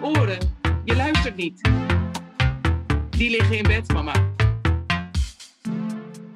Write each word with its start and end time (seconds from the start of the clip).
je 0.00 0.02
oren. 0.02 0.38
Je 0.84 0.96
luistert 0.96 1.36
niet. 1.36 1.60
Die 3.10 3.30
liggen 3.30 3.56
in 3.56 3.62
bed, 3.62 3.92
mama. 3.92 4.32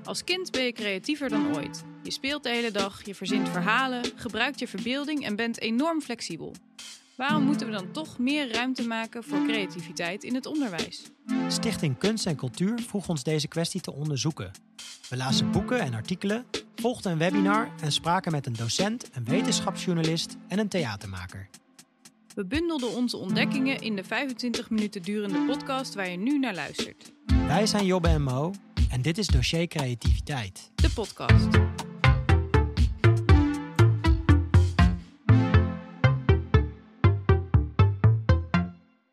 Als 0.04 0.24
kind 0.24 0.50
ben 0.50 0.64
je 0.64 0.72
creatiever 0.72 1.28
dan 1.28 1.56
ooit. 1.56 1.84
Je 2.02 2.10
speelt 2.10 2.42
de 2.42 2.48
hele 2.48 2.70
dag, 2.70 3.04
je 3.04 3.14
verzint 3.14 3.48
verhalen, 3.48 4.04
gebruikt 4.16 4.58
je 4.58 4.68
verbeelding 4.68 5.24
en 5.24 5.36
bent 5.36 5.60
enorm 5.60 6.00
flexibel. 6.00 6.54
Waarom 7.16 7.42
moeten 7.42 7.66
we 7.66 7.72
dan 7.72 7.90
toch 7.90 8.18
meer 8.18 8.52
ruimte 8.52 8.86
maken 8.86 9.24
voor 9.24 9.42
creativiteit 9.46 10.24
in 10.24 10.34
het 10.34 10.46
onderwijs? 10.46 11.02
Stichting 11.48 11.98
Kunst 11.98 12.26
en 12.26 12.36
Cultuur 12.36 12.78
vroeg 12.86 13.08
ons 13.08 13.22
deze 13.22 13.48
kwestie 13.48 13.80
te 13.80 13.92
onderzoeken. 13.92 14.50
We 15.08 15.16
lazen 15.16 15.50
boeken 15.50 15.80
en 15.80 15.94
artikelen, 15.94 16.44
volgden 16.74 17.12
een 17.12 17.18
webinar 17.18 17.70
en 17.80 17.92
spraken 17.92 18.32
met 18.32 18.46
een 18.46 18.56
docent, 18.56 19.08
een 19.12 19.24
wetenschapsjournalist 19.24 20.36
en 20.48 20.58
een 20.58 20.68
theatermaker. 20.68 21.48
We 22.34 22.46
bundelden 22.46 22.88
onze 22.88 23.16
ontdekkingen 23.16 23.78
in 23.78 23.96
de 23.96 24.04
25 24.04 24.70
minuten 24.70 25.02
durende 25.02 25.44
podcast 25.46 25.94
waar 25.94 26.10
je 26.10 26.16
nu 26.16 26.38
naar 26.38 26.54
luistert. 26.54 27.12
Wij 27.46 27.66
zijn 27.66 27.86
Jobbe 27.86 28.08
en 28.08 28.22
Mo 28.22 28.52
en 28.90 29.02
dit 29.02 29.18
is 29.18 29.26
Dossier 29.26 29.66
Creativiteit. 29.66 30.70
De 30.74 30.90
podcast. 30.94 31.48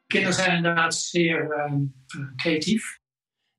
Kinderen 0.07 0.35
zijn 0.35 0.55
inderdaad 0.55 0.95
zeer 0.95 1.67
uh, 1.69 1.73
creatief. 2.35 2.99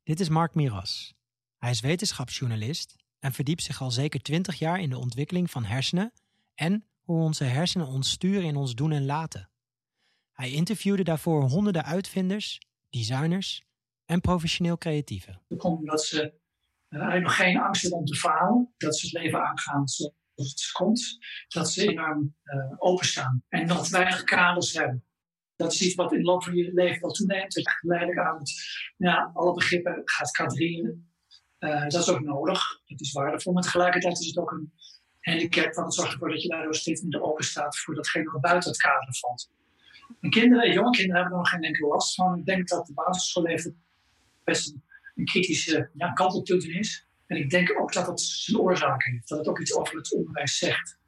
Dit 0.03 0.21
is 0.21 0.29
Mark 0.29 0.55
Miras. 0.55 1.15
Hij 1.57 1.71
is 1.71 1.81
wetenschapsjournalist 1.81 2.97
en 3.19 3.33
verdiept 3.33 3.63
zich 3.63 3.81
al 3.81 3.91
zeker 3.91 4.23
20 4.23 4.59
jaar 4.59 4.81
in 4.81 4.91
de 4.91 4.99
ontwikkeling 4.99 5.51
van 5.51 5.65
hersenen 5.65 6.13
en 6.55 6.89
hoe 7.09 7.23
onze 7.23 7.45
hersenen 7.45 7.87
ons 7.87 8.11
sturen 8.11 8.43
in 8.43 8.57
ons 8.57 8.75
doen 8.75 8.93
en 8.93 9.07
laten. 9.07 9.51
Hij 10.33 10.51
interviewde 10.51 11.05
daarvoor 11.05 11.43
honderden 11.43 11.85
uitvinders, 11.85 12.61
designers 12.89 13.65
en 14.05 14.21
professioneel 14.21 14.79
creatieven. 14.79 15.43
Dat 15.49 15.59
komt 15.59 15.79
omdat 15.79 16.05
ze 16.05 16.41
eigenlijk 16.89 17.25
nog 17.25 17.37
geen 17.37 17.59
angst 17.59 17.83
hebben 17.83 17.99
om 17.99 18.05
te 18.05 18.15
falen, 18.15 18.75
dat 18.77 18.99
ze 18.99 19.07
het 19.07 19.15
leven 19.15 19.41
aangaan 19.43 19.89
zoals 19.89 20.15
het 20.35 20.71
komt, 20.73 21.19
dat 21.49 21.71
ze 21.71 21.89
enorm 21.89 22.37
uh, 22.45 22.75
openstaan 22.79 23.45
en 23.49 23.67
nog 23.67 23.89
weinig 23.89 24.25
kaders 24.25 24.73
hebben. 24.73 25.05
Dat 25.57 25.73
is 25.73 25.83
iets 25.83 25.95
wat 25.95 26.13
in 26.13 26.19
de 26.19 26.25
loop 26.25 26.45
van 26.45 26.55
je 26.55 26.73
leven 26.73 27.01
wel 27.01 27.11
toeneemt, 27.11 27.55
dat 27.55 27.65
je 27.65 27.71
geleidelijk 27.71 28.19
aan 28.19 28.39
het, 28.39 28.53
ja, 28.97 29.31
alle 29.35 29.55
begrippen 29.55 30.03
gaat 30.05 30.31
kadreren. 30.31 31.13
Uh, 31.59 31.83
dat 31.83 32.03
is 32.03 32.09
ook 32.09 32.21
nodig, 32.21 32.83
dat 32.85 33.01
is 33.01 33.13
waardevol, 33.13 33.53
maar 33.53 33.63
tegelijkertijd 33.63 34.19
is 34.19 34.27
het 34.27 34.39
ook 34.39 34.51
een 34.51 34.73
handicap, 35.29 35.75
want 35.75 35.87
het 35.87 35.95
zorgt 35.95 36.13
ervoor 36.13 36.29
dat 36.29 36.43
je 36.43 36.49
daardoor 36.49 36.75
steeds 36.75 37.01
minder 37.01 37.23
open 37.23 37.45
staat 37.45 37.79
voor 37.79 37.95
datgene 37.95 38.31
wat 38.31 38.41
buiten 38.41 38.71
het 38.71 38.81
kader 38.81 39.17
valt. 39.17 39.51
En 40.21 40.31
kinderen, 40.31 40.73
jonge 40.73 40.91
kinderen 40.91 41.21
hebben 41.21 41.33
er 41.33 41.39
nog 41.39 41.51
geen 41.51 41.63
enkele 41.63 41.89
last 41.89 42.15
van. 42.15 42.39
Ik 42.39 42.45
denk 42.45 42.69
dat 42.69 42.87
de 42.87 42.93
basisschoolleven 42.93 43.83
best 44.45 44.75
een, 45.15 45.25
kritische 45.25 45.91
ja, 45.95 46.13
kantelpunt 46.13 46.65
is. 46.65 47.07
En 47.27 47.37
ik 47.37 47.51
denk 47.51 47.81
ook 47.81 47.93
dat 47.93 48.07
het 48.07 48.21
zijn 48.21 48.59
oorzaak 48.59 49.05
heeft. 49.05 49.29
Dat 49.29 49.39
het 49.39 49.49
ook 49.49 49.61
iets 49.61 49.75
over 49.75 49.97
het 49.97 50.13
onderwijs 50.13 50.59
zegt. 50.59 50.99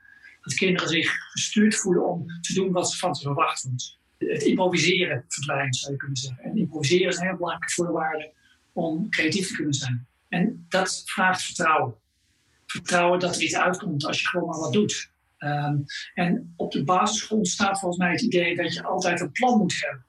Dat 0.40 0.54
kinderen 0.54 0.88
zich 0.88 1.30
gestuurd 1.30 1.76
voelen 1.76 2.06
om 2.06 2.26
te 2.40 2.54
doen 2.54 2.72
wat 2.72 2.90
ze 2.90 2.98
van 2.98 3.14
ze 3.14 3.22
verwacht 3.22 3.62
wordt. 3.62 3.98
Het 4.18 4.42
improviseren 4.42 5.24
verdwijnt, 5.28 5.76
zou 5.76 5.92
je 5.92 5.98
kunnen 5.98 6.16
zeggen. 6.16 6.44
En 6.44 6.56
improviseren 6.56 7.08
is 7.08 7.16
een 7.16 7.26
heel 7.26 7.36
belangrijke 7.36 7.74
voorwaarde 7.74 8.32
om 8.72 9.10
creatief 9.10 9.48
te 9.48 9.54
kunnen 9.54 9.74
zijn. 9.74 10.06
En 10.28 10.66
dat 10.68 11.02
vraagt 11.04 11.42
vertrouwen. 11.42 11.94
Vertrouwen 12.70 13.18
dat 13.18 13.36
er 13.36 13.42
iets 13.42 13.56
uitkomt 13.56 14.06
als 14.06 14.20
je 14.20 14.28
gewoon 14.28 14.48
maar 14.48 14.58
wat 14.58 14.72
doet. 14.72 15.10
Um, 15.38 15.84
en 16.14 16.52
op 16.56 16.72
de 16.72 16.84
basisschool 16.84 17.38
ontstaat 17.38 17.78
volgens 17.78 18.00
mij 18.00 18.10
het 18.10 18.20
idee 18.20 18.56
dat 18.56 18.74
je 18.74 18.82
altijd 18.82 19.20
een 19.20 19.32
plan 19.32 19.58
moet 19.58 19.74
hebben 19.80 20.04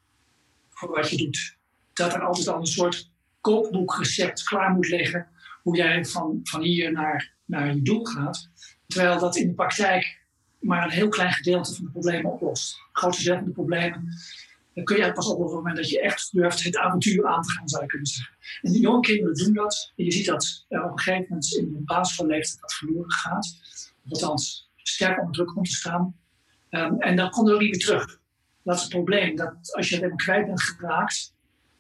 voor 0.70 0.90
wat 0.90 1.10
je 1.10 1.18
doet. 1.18 1.58
Dat 1.94 2.14
er 2.14 2.22
altijd 2.22 2.48
al 2.48 2.60
een 2.60 2.66
soort 2.66 3.12
kookboekrecept 3.42 4.44
klaar 4.44 4.72
moet 4.72 4.88
liggen 4.88 5.28
hoe 5.62 5.76
jij 5.76 6.06
van, 6.06 6.40
van 6.44 6.62
hier 6.62 6.92
naar, 6.92 7.34
naar 7.46 7.76
je 7.76 7.82
doel 7.82 8.06
gaat. 8.06 8.50
Terwijl 8.88 9.20
dat 9.20 9.36
in 9.36 9.48
de 9.48 9.54
praktijk 9.54 10.20
maar 10.60 10.84
een 10.84 10.90
heel 10.90 11.10
klein 11.10 11.32
gedeelte 11.32 11.76
van 11.76 11.86
de 11.86 11.92
problemen 11.92 12.32
oplost. 12.32 12.74
Het 12.74 12.98
grootste 12.98 13.24
deel 13.24 13.36
van 13.36 13.46
de 13.46 13.52
problemen 13.52 14.14
dan 14.74 14.84
kun 14.84 14.98
je 14.98 15.14
pas 15.14 15.28
op 15.28 15.40
het 15.40 15.52
moment 15.52 15.76
dat 15.76 15.90
je 15.90 16.02
echt 16.02 16.32
durft 16.32 16.64
het 16.64 16.78
avontuur 16.78 17.28
aan 17.28 17.42
te 17.42 17.52
gaan, 17.52 17.68
zou 17.68 17.82
je 17.82 17.90
kunnen 17.90 18.08
zeggen. 18.08 18.36
En 18.62 18.72
de 18.72 18.80
jonge 18.80 19.00
kinderen 19.00 19.36
doen 19.36 19.54
dat. 19.54 19.92
En 19.96 20.06
je 20.06 20.12
ziet 20.12 20.26
dat 20.26 20.66
er 20.70 20.84
op 20.84 20.92
een 20.92 21.00
gegeven 21.00 21.26
moment 21.30 21.56
in 21.56 21.74
de 21.74 21.80
basisschoolleeftijd 21.84 22.62
dat 22.62 22.74
verloren 22.74 23.12
gaat. 23.12 23.56
Althans, 24.10 24.72
sterk 24.76 25.20
onder 25.20 25.34
druk 25.34 25.48
komt 25.48 25.66
te 25.66 25.76
staan. 25.76 26.16
Um, 26.70 27.00
en 27.00 27.16
dan 27.16 27.30
komt 27.30 27.48
er 27.48 27.54
ook 27.54 27.62
niet 27.62 27.72
meer 27.72 27.80
terug. 27.80 28.20
Dat 28.64 28.76
is 28.76 28.82
het 28.82 28.92
probleem. 28.92 29.36
Dat 29.36 29.54
als 29.76 29.90
je 29.90 29.96
het 29.96 30.04
helemaal 30.04 30.26
kwijt 30.26 30.46
bent 30.46 30.62
geraakt, 30.62 31.34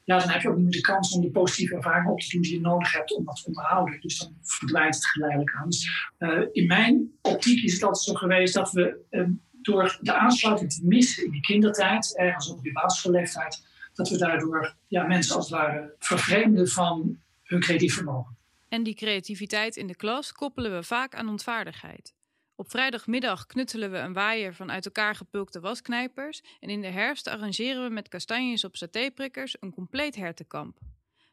ja, 0.04 0.20
dan 0.20 0.30
heb 0.30 0.42
je 0.42 0.50
ook 0.50 0.56
niet 0.56 0.64
meer 0.64 0.74
de 0.74 0.82
kans 0.82 1.16
om 1.16 1.22
de 1.22 1.32
positieve 1.32 1.76
ervaringen 1.76 2.12
op 2.12 2.20
te 2.20 2.30
doen 2.30 2.42
die 2.42 2.54
je 2.54 2.60
nodig 2.60 2.94
hebt 2.94 3.16
om 3.16 3.26
dat 3.26 3.36
te 3.36 3.46
onderhouden. 3.46 4.02
Dus 4.02 4.18
dan 4.18 4.38
verdwijnt 4.42 4.96
het 4.96 5.06
geleidelijk 5.06 5.56
aan. 5.56 5.70
Dus, 5.70 6.10
uh, 6.20 6.42
in 6.52 6.68
mijn 6.68 7.12
optiek 7.22 7.64
is 7.64 7.74
het 7.74 7.84
altijd 7.84 8.04
zo 8.04 8.14
geweest 8.14 8.54
dat 8.54 8.72
we 8.72 8.98
um, 9.10 9.42
door 9.62 9.98
de 10.02 10.14
aansluiting 10.14 10.74
te 10.74 10.86
missen 10.86 11.26
in 11.26 11.32
die 11.32 11.42
kindertijd, 11.42 12.18
ergens 12.18 12.50
op 12.50 12.62
die 12.62 12.72
basisschoolleeftijd, 12.72 13.66
dat 13.94 14.10
we 14.10 14.18
daardoor 14.18 14.76
ja, 14.88 15.04
mensen 15.04 15.36
als 15.36 15.50
het 15.50 15.60
ware 15.60 15.96
vervreemden 16.00 16.68
van 16.68 17.20
hun 17.44 17.60
creatief 17.60 17.94
vermogen. 17.94 18.38
En 18.70 18.84
die 18.84 18.96
creativiteit 18.96 19.76
in 19.76 19.88
de 19.88 19.96
klas 19.96 20.32
koppelen 20.32 20.76
we 20.76 20.84
vaak 20.84 21.16
aan 21.16 21.30
ontvaardigheid. 21.30 22.14
Op 22.56 22.70
vrijdagmiddag 22.70 23.46
knutselen 23.46 23.92
we 23.92 23.98
een 23.98 24.14
waaier 24.14 24.54
van 24.54 24.72
uit 24.72 24.86
elkaar 24.86 25.16
gepulkte 25.16 25.60
wasknijpers 25.60 26.42
en 26.60 26.70
in 26.70 26.82
de 26.82 26.88
herfst 26.88 27.28
arrangeren 27.28 27.84
we 27.84 27.90
met 27.90 28.08
kastanjes 28.08 28.64
op 28.64 28.76
satéprikkers 28.76 29.56
een 29.60 29.74
compleet 29.74 30.16
hertenkamp. 30.16 30.80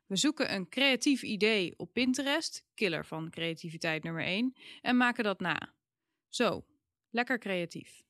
We 0.06 0.16
zoeken 0.16 0.54
een 0.54 0.68
creatief 0.68 1.22
idee 1.22 1.74
op 1.76 1.92
Pinterest, 1.92 2.64
killer 2.74 3.06
van 3.06 3.30
creativiteit 3.30 4.02
nummer 4.02 4.24
1, 4.24 4.54
en 4.82 4.96
maken 4.96 5.24
dat 5.24 5.40
na. 5.40 5.72
Zo, 6.28 6.64
lekker 7.10 7.38
creatief. 7.38 8.02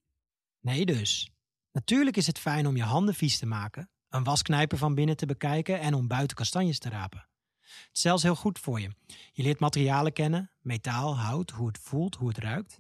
Nee 0.61 0.87
dus. 0.87 1.31
Natuurlijk 1.73 2.17
is 2.17 2.27
het 2.27 2.39
fijn 2.39 2.67
om 2.67 2.77
je 2.77 2.83
handen 2.83 3.15
vies 3.15 3.39
te 3.39 3.47
maken, 3.47 3.91
een 4.09 4.25
wasknijper 4.25 4.79
van 4.79 4.95
binnen 4.95 5.17
te 5.17 5.27
bekijken 5.27 5.81
en 5.81 5.95
om 5.95 6.09
buiten 6.09 6.37
kastanjes 6.37 6.79
te 6.79 6.89
rapen. 6.89 7.29
Het 7.61 7.91
is 7.93 8.01
zelfs 8.01 8.23
heel 8.23 8.35
goed 8.35 8.59
voor 8.59 8.81
je. 8.81 8.91
Je 9.33 9.43
leert 9.43 9.61
materialen 9.61 10.13
kennen, 10.13 10.51
metaal, 10.61 11.19
hout, 11.19 11.51
hoe 11.51 11.67
het 11.67 11.79
voelt, 11.79 12.15
hoe 12.15 12.29
het 12.29 12.39
ruikt. 12.39 12.77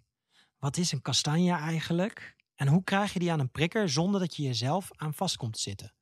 Wat 0.59 0.77
is 0.77 0.93
een 0.93 1.03
kastanje 1.03 1.53
eigenlijk? 1.53 2.37
En 2.55 2.69
hoe 2.69 2.84
krijg 2.84 3.12
je 3.12 3.19
die 3.19 3.33
aan 3.33 3.41
een 3.41 3.50
prikker 3.50 3.88
zonder 3.88 4.21
dat 4.21 4.37
je 4.37 4.43
jezelf 4.43 4.88
aan 4.97 5.15
vast 5.15 5.37
komt 5.37 5.53
te 5.53 5.61
zitten? 5.61 5.94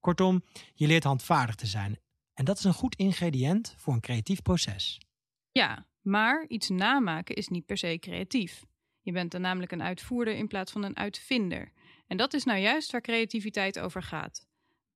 Kortom, 0.00 0.44
je 0.74 0.86
leert 0.86 1.04
handvaardig 1.04 1.54
te 1.54 1.66
zijn. 1.66 1.98
En 2.34 2.44
dat 2.44 2.58
is 2.58 2.64
een 2.64 2.74
goed 2.74 2.96
ingrediënt 2.96 3.74
voor 3.76 3.94
een 3.94 4.00
creatief 4.00 4.42
proces. 4.42 5.00
Ja, 5.50 5.86
maar 6.00 6.46
iets 6.48 6.68
namaken 6.68 7.34
is 7.34 7.48
niet 7.48 7.66
per 7.66 7.78
se 7.78 7.96
creatief. 8.00 8.64
Je 9.02 9.12
bent 9.12 9.30
dan 9.30 9.40
namelijk 9.40 9.72
een 9.72 9.82
uitvoerder 9.82 10.34
in 10.34 10.48
plaats 10.48 10.72
van 10.72 10.82
een 10.82 10.96
uitvinder. 10.96 11.72
En 12.06 12.16
dat 12.16 12.34
is 12.34 12.44
nou 12.44 12.58
juist 12.58 12.90
waar 12.90 13.00
creativiteit 13.00 13.78
over 13.78 14.02
gaat. 14.02 14.48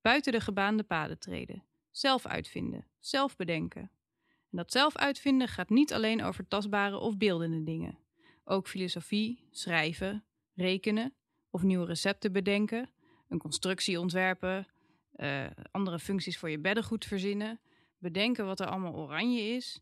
Buiten 0.03 0.33
de 0.33 0.41
gebaande 0.41 0.83
paden 0.83 1.19
treden. 1.19 1.65
Zelf 1.91 2.27
uitvinden, 2.27 2.87
zelf 3.01 3.37
bedenken. 3.37 3.91
En 4.51 4.57
dat 4.57 4.73
zelf 4.73 4.97
uitvinden 4.97 5.49
gaat 5.49 5.71
niet 5.71 5.93
alleen 5.93 6.23
over 6.23 6.49
tastbare 6.49 6.99
of 6.99 7.17
beeldende 7.17 7.63
dingen. 7.63 7.99
Ook 8.45 8.69
filosofie, 8.69 9.49
schrijven, 9.51 10.25
rekenen 10.55 11.15
of 11.51 11.63
nieuwe 11.63 11.87
recepten 11.87 12.33
bedenken, 12.33 12.91
een 13.29 13.39
constructie 13.39 14.01
ontwerpen, 14.01 14.67
uh, 15.17 15.47
andere 15.71 15.99
functies 15.99 16.39
voor 16.39 16.51
je 16.51 16.59
beddengoed 16.59 17.05
verzinnen, 17.05 17.61
bedenken 17.99 18.47
wat 18.47 18.61
er 18.61 18.67
allemaal 18.67 18.95
oranje 18.95 19.41
is, 19.41 19.81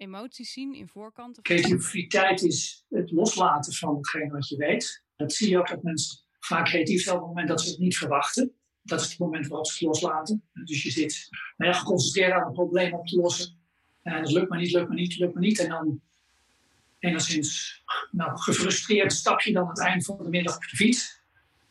emoties 0.00 0.52
zien 0.52 0.74
in 0.74 0.88
voorkanten. 0.88 1.42
Creativiteit 1.42 2.42
is 2.42 2.84
het 2.88 3.10
loslaten 3.10 3.72
van 3.72 3.96
hetgeen 3.96 4.30
wat 4.30 4.48
je 4.48 4.56
weet. 4.56 5.02
Dat 5.16 5.32
zie 5.32 5.48
je 5.48 5.58
ook 5.58 5.68
dat 5.68 5.82
mensen 5.82 6.18
vaak 6.38 6.64
creatief 6.64 7.02
zijn 7.02 7.16
op 7.16 7.20
het 7.20 7.30
moment 7.30 7.48
dat 7.48 7.60
ze 7.60 7.70
het 7.70 7.78
niet 7.78 7.96
verwachten. 7.96 8.52
Dat 8.82 9.00
is 9.00 9.08
het 9.08 9.18
moment 9.18 9.46
waarop 9.46 9.66
ze 9.66 9.72
het 9.72 9.82
loslaten. 9.82 10.42
Dus 10.64 10.82
je 10.82 10.90
zit 10.90 11.28
nou 11.56 11.74
geconcentreerd 11.74 12.32
aan 12.32 12.46
een 12.46 12.52
probleem 12.52 12.94
op 12.94 13.06
te 13.06 13.16
lossen. 13.16 13.58
En 14.02 14.22
dat 14.22 14.32
lukt 14.32 14.48
maar 14.48 14.58
niet, 14.58 14.72
lukt 14.72 14.88
maar 14.88 14.96
niet, 14.96 15.18
lukt 15.18 15.34
maar 15.34 15.42
niet. 15.42 15.58
En 15.58 15.68
dan 15.68 16.00
enigszins 16.98 17.82
nou, 18.10 18.38
gefrustreerd 18.38 19.12
stap 19.12 19.40
je 19.40 19.52
dan 19.52 19.62
aan 19.62 19.68
het 19.68 19.80
eind 19.80 20.04
van 20.04 20.16
de 20.22 20.28
middag 20.28 20.56
op 20.56 20.62
de 20.62 20.76
fiets. 20.76 21.20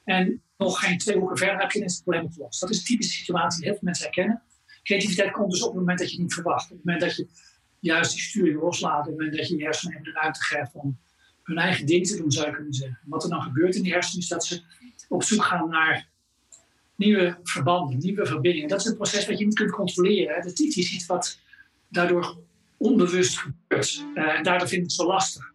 En 0.03 0.41
nog 0.57 0.79
geen 0.79 0.97
twee 0.97 1.17
hoeken 1.17 1.37
verder 1.37 1.59
heb 1.59 1.71
je 1.71 1.83
het 1.83 2.01
probleem 2.03 2.25
opgelost. 2.25 2.61
Dat 2.61 2.69
is 2.69 2.77
een 2.77 2.83
typische 2.83 3.17
situatie 3.17 3.59
die 3.59 3.69
heel 3.69 3.77
veel 3.77 3.87
mensen 3.87 4.03
herkennen. 4.03 4.43
Creativiteit 4.83 5.31
komt 5.31 5.51
dus 5.51 5.61
op 5.61 5.69
het 5.69 5.79
moment 5.79 5.99
dat 5.99 6.07
je 6.07 6.13
het 6.13 6.23
niet 6.23 6.33
verwacht. 6.33 6.63
Op 6.63 6.77
het 6.77 6.85
moment 6.85 7.03
dat 7.03 7.15
je 7.15 7.27
juist 7.79 8.11
die 8.11 8.21
sturing 8.21 8.61
het 8.61 9.09
moment 9.09 9.37
dat 9.37 9.47
je 9.47 9.57
je 9.57 9.63
hersenen 9.63 10.03
de 10.03 10.11
ruimte 10.11 10.43
geeft 10.43 10.73
om 10.73 10.97
hun 11.43 11.57
eigen 11.57 11.85
ding 11.85 12.07
te 12.07 12.17
doen, 12.17 12.31
zou 12.31 12.47
je 12.47 12.53
kunnen 12.53 12.73
zeggen. 12.73 12.99
Wat 13.05 13.23
er 13.23 13.29
dan 13.29 13.41
gebeurt 13.41 13.75
in 13.75 13.83
die 13.83 13.91
hersenen 13.91 14.21
is 14.21 14.27
dat 14.27 14.45
ze 14.45 14.61
op 15.07 15.23
zoek 15.23 15.43
gaan 15.43 15.69
naar 15.69 16.07
nieuwe 16.95 17.37
verbanden, 17.43 17.97
nieuwe 17.97 18.25
verbindingen. 18.25 18.69
Dat 18.69 18.79
is 18.79 18.85
een 18.85 18.95
proces 18.95 19.27
wat 19.27 19.39
je 19.39 19.45
niet 19.45 19.55
kunt 19.55 19.71
controleren. 19.71 20.43
Dat 20.43 20.59
is 20.59 20.93
iets 20.93 21.05
wat 21.05 21.39
daardoor 21.87 22.37
onbewust 22.77 23.37
gebeurt. 23.37 24.05
Uh, 24.15 24.37
en 24.37 24.43
daardoor 24.43 24.67
vind 24.67 24.81
ik 24.81 24.87
het 24.87 24.95
zo 24.95 25.05
lastig. 25.05 25.53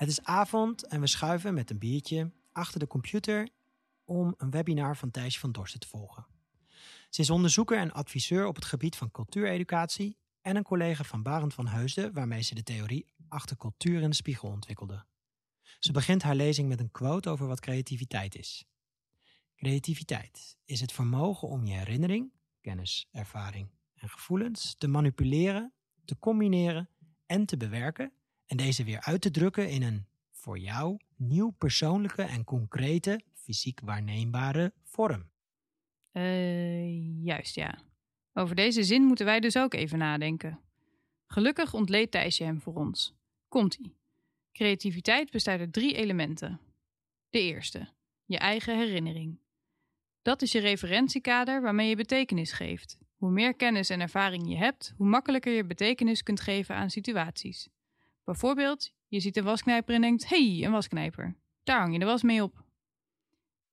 Het 0.00 0.08
is 0.08 0.22
avond 0.22 0.86
en 0.86 1.00
we 1.00 1.06
schuiven 1.06 1.54
met 1.54 1.70
een 1.70 1.78
biertje 1.78 2.30
achter 2.52 2.80
de 2.80 2.86
computer 2.86 3.48
om 4.04 4.34
een 4.36 4.50
webinar 4.50 4.96
van 4.96 5.10
Thijs 5.10 5.38
van 5.38 5.52
Dorsten 5.52 5.80
te 5.80 5.88
volgen. 5.88 6.26
Ze 7.10 7.20
is 7.20 7.30
onderzoeker 7.30 7.78
en 7.78 7.92
adviseur 7.92 8.46
op 8.46 8.54
het 8.54 8.64
gebied 8.64 8.96
van 8.96 9.10
cultuureducatie 9.10 10.16
en 10.40 10.56
een 10.56 10.62
collega 10.62 11.04
van 11.04 11.22
Barend 11.22 11.54
van 11.54 11.66
Heusden 11.66 12.12
waarmee 12.12 12.42
ze 12.42 12.54
de 12.54 12.62
theorie 12.62 13.06
achter 13.28 13.56
cultuur 13.56 14.02
in 14.02 14.10
de 14.10 14.16
spiegel 14.16 14.48
ontwikkelde. 14.48 15.04
Ze 15.78 15.92
begint 15.92 16.22
haar 16.22 16.34
lezing 16.34 16.68
met 16.68 16.80
een 16.80 16.90
quote 16.90 17.30
over 17.30 17.46
wat 17.46 17.60
creativiteit 17.60 18.36
is. 18.36 18.64
Creativiteit 19.56 20.56
is 20.64 20.80
het 20.80 20.92
vermogen 20.92 21.48
om 21.48 21.64
je 21.64 21.74
herinnering, 21.74 22.32
kennis, 22.60 23.08
ervaring 23.12 23.68
en 23.94 24.08
gevoelens 24.08 24.74
te 24.78 24.88
manipuleren, 24.88 25.72
te 26.04 26.18
combineren 26.18 26.88
en 27.26 27.46
te 27.46 27.56
bewerken 27.56 28.12
en 28.50 28.56
deze 28.56 28.84
weer 28.84 29.00
uit 29.00 29.20
te 29.20 29.30
drukken 29.30 29.70
in 29.70 29.82
een 29.82 30.06
voor 30.30 30.58
jou 30.58 30.98
nieuw 31.16 31.50
persoonlijke 31.50 32.22
en 32.22 32.44
concrete, 32.44 33.20
fysiek 33.34 33.80
waarneembare 33.80 34.72
vorm. 34.84 35.30
Uh, 36.12 37.24
juist 37.24 37.54
ja. 37.54 37.78
Over 38.32 38.54
deze 38.54 38.82
zin 38.82 39.02
moeten 39.02 39.26
wij 39.26 39.40
dus 39.40 39.56
ook 39.56 39.74
even 39.74 39.98
nadenken. 39.98 40.60
Gelukkig 41.26 41.74
ontleed 41.74 42.10
Thijsje 42.10 42.44
hem 42.44 42.60
voor 42.60 42.74
ons. 42.74 43.14
Komt-ie. 43.48 43.96
Creativiteit 44.52 45.30
bestaat 45.30 45.58
uit 45.60 45.72
drie 45.72 45.94
elementen. 45.94 46.60
De 47.28 47.40
eerste, 47.40 47.88
je 48.24 48.38
eigen 48.38 48.78
herinnering. 48.78 49.38
Dat 50.22 50.42
is 50.42 50.52
je 50.52 50.60
referentiekader 50.60 51.62
waarmee 51.62 51.88
je 51.88 51.96
betekenis 51.96 52.52
geeft. 52.52 52.98
Hoe 53.16 53.30
meer 53.30 53.54
kennis 53.54 53.90
en 53.90 54.00
ervaring 54.00 54.48
je 54.48 54.56
hebt, 54.56 54.94
hoe 54.96 55.06
makkelijker 55.06 55.52
je 55.52 55.64
betekenis 55.64 56.22
kunt 56.22 56.40
geven 56.40 56.74
aan 56.74 56.90
situaties. 56.90 57.68
Bijvoorbeeld, 58.24 58.92
je 59.08 59.20
ziet 59.20 59.36
een 59.36 59.44
wasknijper 59.44 59.94
en 59.94 60.00
denkt: 60.00 60.28
hey, 60.28 60.64
een 60.64 60.72
wasknijper. 60.72 61.36
Daar 61.62 61.80
hang 61.80 61.92
je 61.92 61.98
de 61.98 62.04
was 62.04 62.22
mee 62.22 62.42
op. 62.42 62.64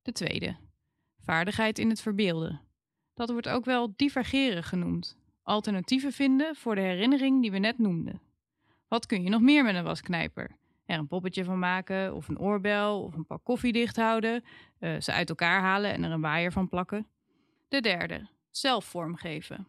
De 0.02 0.12
tweede, 0.12 0.58
vaardigheid 1.24 1.80
in 1.80 1.90
het 1.90 2.02
verbeelden. 2.02 2.62
Dat 3.14 3.30
wordt 3.30 3.48
ook 3.48 3.66
wel 3.66 3.94
divergeren 3.96 4.64
genoemd. 4.64 5.18
Alternatieven 5.44 6.12
vinden 6.12 6.56
voor 6.56 6.76
de 6.76 6.82
herinnering 6.82 7.42
die 7.42 7.52
we 7.52 7.58
net 7.58 7.78
noemden. 7.78 8.22
Wat 8.88 9.06
kun 9.06 9.24
je 9.24 9.30
nog 9.30 9.42
meer 9.42 9.64
met 9.64 9.76
een 9.76 9.84
wasknijper? 9.84 10.58
Er 10.86 11.00
een 11.00 11.08
poppetje 11.08 11.44
van 11.44 11.60
maken, 11.60 12.16
of 12.16 12.28
een 12.28 12.40
oorbel, 12.40 13.04
of 13.04 13.14
een 13.14 13.26
pak 13.26 13.44
koffie 13.44 13.74
dicht 13.74 13.96
houden, 13.96 14.44
uh, 14.80 15.00
ze 15.00 15.12
uit 15.12 15.30
elkaar 15.30 15.62
halen 15.62 15.94
en 15.94 16.04
er 16.04 16.12
een 16.12 16.22
waaier 16.22 16.52
van 16.52 16.70
plakken. 16.70 17.08
De 17.68 17.82
derde, 17.82 18.28
zelf 18.52 18.86
vormgeven. 18.86 19.68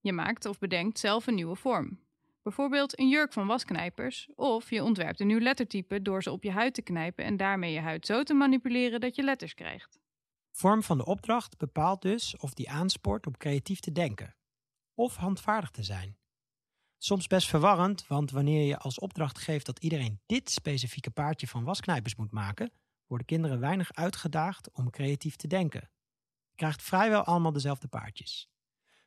Je 0.00 0.12
maakt 0.12 0.46
of 0.46 0.58
bedenkt 0.58 0.98
zelf 0.98 1.26
een 1.26 1.34
nieuwe 1.34 1.56
vorm. 1.56 1.98
Bijvoorbeeld 2.42 2.98
een 2.98 3.08
jurk 3.08 3.32
van 3.32 3.46
wasknijpers, 3.46 4.28
of 4.34 4.70
je 4.70 4.82
ontwerpt 4.82 5.20
een 5.20 5.26
nieuw 5.26 5.40
lettertype 5.40 6.02
door 6.02 6.22
ze 6.22 6.30
op 6.30 6.42
je 6.42 6.50
huid 6.50 6.74
te 6.74 6.82
knijpen 6.82 7.24
en 7.24 7.36
daarmee 7.36 7.72
je 7.72 7.80
huid 7.80 8.06
zo 8.06 8.22
te 8.22 8.34
manipuleren 8.34 9.00
dat 9.00 9.16
je 9.16 9.22
letters 9.22 9.54
krijgt. 9.54 10.00
Vorm 10.50 10.82
van 10.82 10.98
de 10.98 11.04
opdracht 11.04 11.58
bepaalt 11.58 12.02
dus 12.02 12.36
of 12.36 12.54
die 12.54 12.70
aanspoort 12.70 13.26
om 13.26 13.36
creatief 13.36 13.80
te 13.80 13.92
denken 13.92 14.36
of 14.94 15.16
handvaardig 15.16 15.70
te 15.70 15.82
zijn. 15.82 16.16
Soms 16.98 17.26
best 17.26 17.48
verwarrend, 17.48 18.06
want 18.06 18.30
wanneer 18.30 18.66
je 18.66 18.78
als 18.78 18.98
opdracht 18.98 19.38
geeft 19.38 19.66
dat 19.66 19.78
iedereen 19.78 20.20
dit 20.26 20.50
specifieke 20.50 21.10
paardje 21.10 21.46
van 21.46 21.64
wasknijpers 21.64 22.14
moet 22.14 22.30
maken, 22.30 22.72
worden 23.06 23.26
kinderen 23.26 23.60
weinig 23.60 23.92
uitgedaagd 23.94 24.70
om 24.72 24.90
creatief 24.90 25.36
te 25.36 25.46
denken. 25.46 25.90
Je 26.50 26.56
krijgt 26.56 26.82
vrijwel 26.82 27.22
allemaal 27.22 27.52
dezelfde 27.52 27.88
paardjes. 27.88 28.50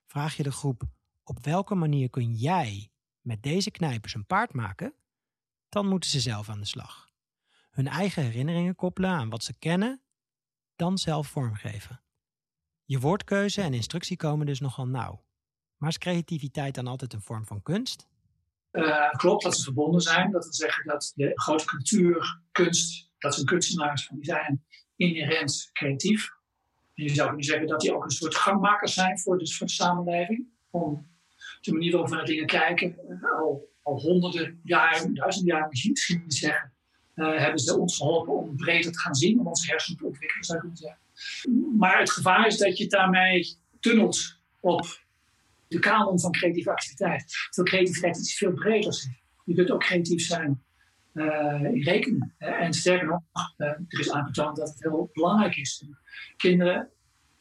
Vraag 0.06 0.36
je 0.36 0.44
de 0.44 0.52
groep 0.52 0.84
op 1.24 1.46
welke 1.46 1.76
manier 1.76 2.10
kun 2.10 2.34
jij 2.34 2.90
met 3.26 3.44
deze 3.44 3.72
knijpers 3.72 4.14
een 4.14 4.26
paard 4.26 4.54
maken, 4.54 4.94
dan 5.70 5.88
moeten 5.88 6.10
ze 6.10 6.20
zelf 6.20 6.50
aan 6.50 6.60
de 6.60 6.66
slag. 6.66 7.10
Hun 7.70 7.88
eigen 7.88 8.24
herinneringen 8.24 8.76
koppelen 8.76 9.10
aan 9.10 9.30
wat 9.30 9.44
ze 9.44 9.54
kennen, 9.60 10.02
dan 10.76 10.98
zelf 10.98 11.28
vormgeven. 11.28 12.02
Je 12.84 13.00
woordkeuze 13.00 13.62
en 13.62 13.74
instructie 13.74 14.18
komen 14.18 14.46
dus 14.46 14.60
nogal 14.60 14.88
nauw. 14.88 15.26
Maar 15.78 15.90
is 15.90 15.98
creativiteit 15.98 16.76
dan 16.76 16.88
altijd 16.88 17.14
een 17.14 17.22
vorm 17.22 17.46
van 17.46 17.62
kunst? 17.62 18.08
Uh, 18.72 19.12
klopt 19.12 19.44
dat 19.44 19.56
ze 19.56 19.64
verbonden 19.64 20.02
zijn. 20.02 20.32
Dat 20.32 20.44
wil 20.44 20.54
zeggen 20.54 20.86
dat 20.86 21.12
de 21.16 21.32
grote 21.34 21.66
cultuur, 21.66 22.42
kunst, 22.52 23.12
dat 23.18 23.34
zijn 23.34 23.46
kunstenaars, 23.46 24.08
die 24.08 24.26
zijn 24.26 24.66
inherent 24.96 25.70
creatief. 25.74 26.30
En 26.94 27.04
je 27.04 27.14
zou 27.14 27.28
kunnen 27.28 27.46
zeggen 27.46 27.68
dat 27.68 27.82
die 27.82 27.94
ook 27.96 28.04
een 28.04 28.10
soort 28.10 28.36
gangmakers 28.36 28.94
zijn 28.94 29.20
voor 29.20 29.38
de, 29.38 29.54
voor 29.54 29.68
de 29.68 29.74
samenleving. 29.74 30.48
Om 30.70 31.15
de 31.66 31.72
manier 31.72 31.92
waarop 31.92 32.10
we 32.10 32.16
naar 32.16 32.26
dingen 32.26 32.46
kijken, 32.46 32.96
uh, 33.10 33.40
al, 33.40 33.70
al 33.82 34.00
honderden 34.00 34.60
jaren, 34.64 35.14
duizenden 35.14 35.56
jaar 35.56 35.68
misschien 35.68 36.24
zeggen, 36.28 36.74
uh, 37.16 37.38
hebben 37.38 37.60
ze 37.60 37.80
ons 37.80 37.98
geholpen 37.98 38.38
om 38.38 38.56
breder 38.56 38.92
te 38.92 39.00
gaan 39.00 39.16
zien, 39.16 39.40
om 39.40 39.48
onze 39.48 39.68
hersenen 39.70 40.00
te 40.00 40.06
ontwikkelen, 40.06 40.44
zou 40.44 40.68
ik 40.68 40.78
zeggen. 40.78 41.00
Maar 41.78 42.00
het 42.00 42.12
gevaar 42.12 42.48
is 42.48 42.58
dat 42.58 42.78
je 42.78 42.88
daarmee 42.88 43.58
tunnelt 43.80 44.40
op 44.60 45.00
de 45.68 45.80
kanon 45.80 46.20
van 46.20 46.32
creatieve 46.32 46.72
activiteit. 46.72 47.34
Terwijl 47.50 47.76
creativiteit 47.76 48.18
iets 48.18 48.38
veel 48.38 48.54
breder 48.54 48.90
is. 48.90 49.10
Je 49.46 49.54
kunt 49.54 49.72
ook 49.72 49.84
creatief 49.84 50.26
zijn 50.26 50.64
uh, 51.14 51.64
in 51.64 51.84
rekenen. 51.84 52.34
en 52.38 52.74
sterker 52.74 53.08
nog, 53.08 53.22
er 53.58 54.00
is 54.00 54.12
aangetoond 54.12 54.56
dat 54.56 54.70
het 54.70 54.84
heel 54.84 55.10
belangrijk 55.14 55.56
is 55.56 55.84
om 55.86 55.98
kinderen 56.38 56.90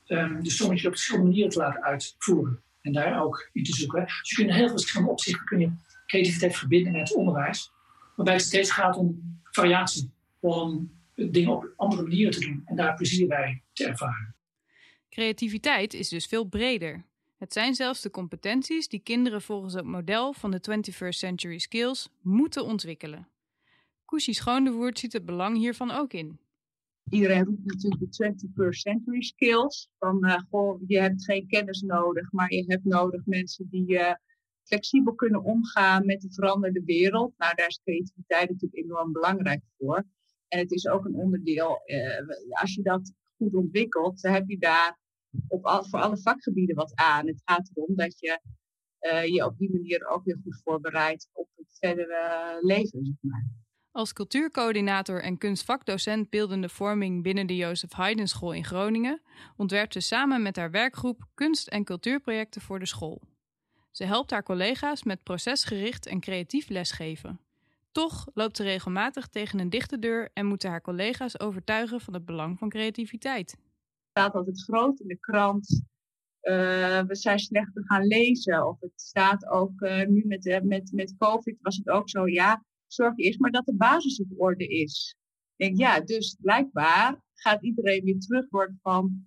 um, 0.06 0.42
de 0.42 0.50
sommetjes 0.50 0.86
op 0.86 0.92
verschillende 0.92 1.28
manieren 1.28 1.50
te 1.50 1.58
laten 1.58 1.82
uitvoeren. 1.82 2.62
En 2.84 2.92
daar 2.92 3.22
ook 3.22 3.50
in 3.52 3.64
te 3.64 3.72
zoeken. 3.72 4.04
Dus 4.04 4.30
je 4.30 4.34
kunt 4.34 4.50
heel 4.50 4.66
veel 4.66 4.78
verschillende 4.78 5.12
opzichten 5.12 5.44
kun 5.44 5.60
je 5.60 5.72
creativiteit 6.06 6.56
verbinden 6.56 6.92
met 6.92 7.14
onderwijs. 7.14 7.72
Waarbij 8.16 8.34
het 8.34 8.42
steeds 8.42 8.70
gaat 8.70 8.96
om 8.96 9.40
variatie. 9.42 10.12
Om 10.40 10.92
dingen 11.14 11.50
op 11.50 11.72
andere 11.76 12.02
manieren 12.02 12.32
te 12.32 12.40
doen 12.40 12.62
en 12.64 12.76
daar 12.76 12.94
plezier 12.94 13.26
bij 13.26 13.62
te 13.72 13.86
ervaren. 13.86 14.34
Creativiteit 15.10 15.94
is 15.94 16.08
dus 16.08 16.26
veel 16.26 16.44
breder. 16.44 17.04
Het 17.38 17.52
zijn 17.52 17.74
zelfs 17.74 18.00
de 18.00 18.10
competenties 18.10 18.88
die 18.88 19.00
kinderen 19.00 19.42
volgens 19.42 19.74
het 19.74 19.84
model 19.84 20.32
van 20.32 20.50
de 20.50 20.90
21st 20.90 21.08
Century 21.08 21.58
Skills 21.58 22.08
moeten 22.20 22.64
ontwikkelen. 22.64 23.28
Koesie 24.04 24.34
Schoondevoort 24.34 24.98
ziet 24.98 25.12
het 25.12 25.24
belang 25.24 25.56
hiervan 25.56 25.90
ook 25.90 26.12
in. 26.12 26.38
Iedereen 27.10 27.44
roept 27.44 27.64
natuurlijk 27.64 28.12
de 28.12 28.34
21st 28.34 28.68
Century 28.68 29.22
Skills. 29.22 29.88
Van 29.98 30.26
uh, 30.26 30.38
goh, 30.50 30.80
je 30.86 31.00
hebt 31.00 31.24
geen 31.24 31.46
kennis 31.46 31.80
nodig, 31.80 32.32
maar 32.32 32.52
je 32.52 32.64
hebt 32.66 32.84
nodig 32.84 33.26
mensen 33.26 33.68
die 33.70 33.92
uh, 33.92 34.12
flexibel 34.62 35.14
kunnen 35.14 35.42
omgaan 35.42 36.06
met 36.06 36.20
de 36.20 36.32
veranderde 36.32 36.82
wereld. 36.84 37.34
Nou, 37.36 37.54
daar 37.54 37.66
is 37.66 37.80
creativiteit 37.84 38.50
natuurlijk 38.50 38.84
enorm 38.84 39.12
belangrijk 39.12 39.62
voor. 39.78 40.04
En 40.48 40.58
het 40.58 40.72
is 40.72 40.86
ook 40.86 41.04
een 41.04 41.14
onderdeel, 41.14 41.82
uh, 41.86 42.60
als 42.60 42.74
je 42.74 42.82
dat 42.82 43.12
goed 43.36 43.54
ontwikkelt, 43.54 44.20
dan 44.20 44.32
heb 44.32 44.48
je 44.48 44.58
daar 44.58 44.98
op 45.48 45.86
voor 45.90 46.00
alle 46.00 46.18
vakgebieden 46.18 46.76
wat 46.76 46.94
aan. 46.94 47.26
Het 47.26 47.42
gaat 47.44 47.70
erom 47.74 47.96
dat 47.96 48.18
je 48.18 48.40
je 49.32 49.44
op 49.44 49.58
die 49.58 49.70
manier 49.70 50.06
ook 50.06 50.24
weer 50.24 50.38
goed 50.42 50.60
voorbereidt 50.62 51.28
op 51.32 51.48
het 51.54 51.76
verdere 51.78 52.58
leven. 52.60 53.04
Zeg 53.04 53.16
maar. 53.20 53.63
Als 53.94 54.12
cultuurcoördinator 54.12 55.22
en 55.22 55.38
kunstvakdocent 55.38 56.30
beeldende 56.30 56.68
vorming 56.68 57.22
binnen 57.22 57.46
de 57.46 57.56
Jozef 57.56 57.92
Haydn 57.92 58.24
School 58.26 58.52
in 58.52 58.64
Groningen 58.64 59.20
ontwerpt 59.56 59.92
ze 59.92 60.00
samen 60.00 60.42
met 60.42 60.56
haar 60.56 60.70
werkgroep 60.70 61.24
kunst- 61.34 61.68
en 61.68 61.84
cultuurprojecten 61.84 62.60
voor 62.60 62.78
de 62.78 62.86
school. 62.86 63.22
Ze 63.90 64.04
helpt 64.04 64.30
haar 64.30 64.42
collega's 64.42 65.02
met 65.02 65.22
procesgericht 65.22 66.06
en 66.06 66.20
creatief 66.20 66.68
lesgeven. 66.68 67.40
Toch 67.92 68.26
loopt 68.34 68.56
ze 68.56 68.62
regelmatig 68.62 69.28
tegen 69.28 69.58
een 69.58 69.70
dichte 69.70 69.98
deur 69.98 70.30
en 70.32 70.46
moeten 70.46 70.70
haar 70.70 70.82
collega's 70.82 71.40
overtuigen 71.40 72.00
van 72.00 72.14
het 72.14 72.24
belang 72.24 72.58
van 72.58 72.68
creativiteit 72.68 73.56
staat 74.10 74.34
altijd 74.34 74.62
groot 74.62 75.00
in 75.00 75.08
de 75.08 75.18
krant. 75.18 75.82
Uh, 76.42 77.00
we 77.00 77.16
zijn 77.16 77.38
slechter 77.38 77.84
gaan 77.84 78.06
lezen. 78.06 78.66
Of 78.68 78.80
het 78.80 78.92
staat 78.94 79.46
ook 79.46 79.80
uh, 79.80 80.06
nu 80.06 80.24
met, 80.26 80.60
met, 80.62 80.92
met 80.92 81.14
COVID 81.18 81.58
was 81.60 81.76
het 81.76 81.88
ook 81.88 82.08
zo. 82.08 82.28
Ja, 82.28 82.64
zorg 82.86 83.16
eerst 83.16 83.40
maar 83.40 83.50
dat 83.50 83.66
de 83.66 83.74
basis 83.74 84.20
op 84.20 84.40
orde 84.40 84.66
is. 84.66 85.16
Ik 85.56 85.66
denk, 85.66 85.78
ja, 85.78 86.00
dus 86.00 86.36
blijkbaar 86.40 87.22
gaat 87.34 87.62
iedereen 87.62 88.04
weer 88.04 88.18
terug 88.18 88.50
worden 88.50 88.78
van 88.82 89.26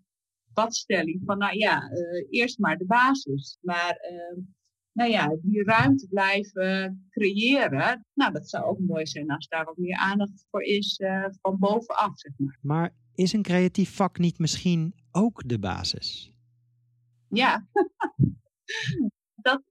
badstelling. 0.53 1.21
Van 1.25 1.37
nou 1.37 1.57
ja, 1.57 1.89
eerst 2.29 2.59
maar 2.59 2.77
de 2.77 2.85
basis. 2.85 3.57
Maar 3.61 3.95
ehm, 3.95 4.39
nou 4.91 5.09
ja, 5.09 5.37
die 5.41 5.63
ruimte 5.63 6.07
blijven 6.07 7.07
creëren. 7.09 8.05
Nou, 8.13 8.33
dat 8.33 8.49
zou 8.49 8.65
ook 8.65 8.79
mooi 8.79 9.07
zijn 9.07 9.29
als 9.29 9.47
daar 9.47 9.65
wat 9.65 9.77
meer 9.77 9.97
aandacht 9.97 10.45
voor 10.49 10.63
is 10.63 11.01
van 11.41 11.59
bovenaf, 11.59 12.19
zeg 12.19 12.31
maar. 12.37 12.57
Maar 12.61 12.95
is 13.15 13.33
een 13.33 13.41
creatief 13.41 13.95
vak 13.95 14.17
niet 14.17 14.39
misschien 14.39 14.93
ook 15.11 15.47
de 15.47 15.59
basis? 15.59 16.31
Ja, 17.29 17.67
dat 19.47 19.63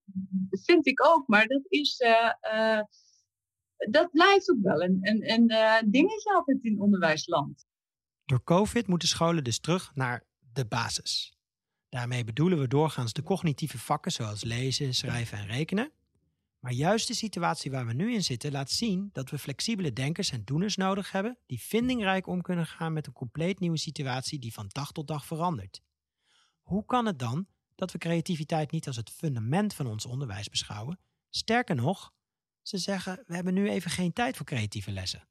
vind 0.50 0.86
ik 0.86 1.06
ook, 1.06 1.26
maar 1.26 1.46
dat 1.46 1.62
is. 1.68 2.02
Dat 3.76 4.10
blijft 4.10 4.50
ook 4.50 4.62
wel 4.62 4.82
een, 4.82 4.98
een, 5.00 5.30
een 5.30 5.50
uh, 5.50 5.90
dingetje 5.92 6.34
altijd 6.34 6.64
in 6.64 6.80
onderwijsland. 6.80 7.66
Door 8.24 8.44
COVID 8.44 8.86
moeten 8.86 9.08
scholen 9.08 9.44
dus 9.44 9.58
terug 9.58 9.94
naar 9.94 10.24
de 10.52 10.66
basis. 10.66 11.36
Daarmee 11.88 12.24
bedoelen 12.24 12.58
we 12.58 12.68
doorgaans 12.68 13.12
de 13.12 13.22
cognitieve 13.22 13.78
vakken 13.78 14.12
zoals 14.12 14.44
lezen, 14.44 14.94
schrijven 14.94 15.38
en 15.38 15.46
rekenen. 15.46 15.92
Maar 16.58 16.72
juist 16.72 17.06
de 17.06 17.14
situatie 17.14 17.70
waar 17.70 17.86
we 17.86 17.92
nu 17.92 18.12
in 18.12 18.22
zitten 18.22 18.52
laat 18.52 18.70
zien 18.70 19.10
dat 19.12 19.30
we 19.30 19.38
flexibele 19.38 19.92
denkers 19.92 20.30
en 20.30 20.44
doeners 20.44 20.76
nodig 20.76 21.12
hebben 21.12 21.38
die 21.46 21.60
vindingrijk 21.60 22.26
om 22.26 22.42
kunnen 22.42 22.66
gaan 22.66 22.92
met 22.92 23.06
een 23.06 23.12
compleet 23.12 23.60
nieuwe 23.60 23.78
situatie 23.78 24.38
die 24.38 24.52
van 24.52 24.68
dag 24.68 24.92
tot 24.92 25.08
dag 25.08 25.26
verandert. 25.26 25.82
Hoe 26.62 26.84
kan 26.84 27.06
het 27.06 27.18
dan 27.18 27.46
dat 27.74 27.92
we 27.92 27.98
creativiteit 27.98 28.70
niet 28.70 28.86
als 28.86 28.96
het 28.96 29.10
fundament 29.10 29.74
van 29.74 29.86
ons 29.86 30.06
onderwijs 30.06 30.48
beschouwen? 30.48 30.98
Sterker 31.28 31.74
nog, 31.74 32.12
ze 32.68 32.78
zeggen 32.78 33.22
we 33.26 33.34
hebben 33.34 33.54
nu 33.54 33.68
even 33.68 33.90
geen 33.90 34.12
tijd 34.12 34.36
voor 34.36 34.46
creatieve 34.46 34.90
lessen. 34.90 35.28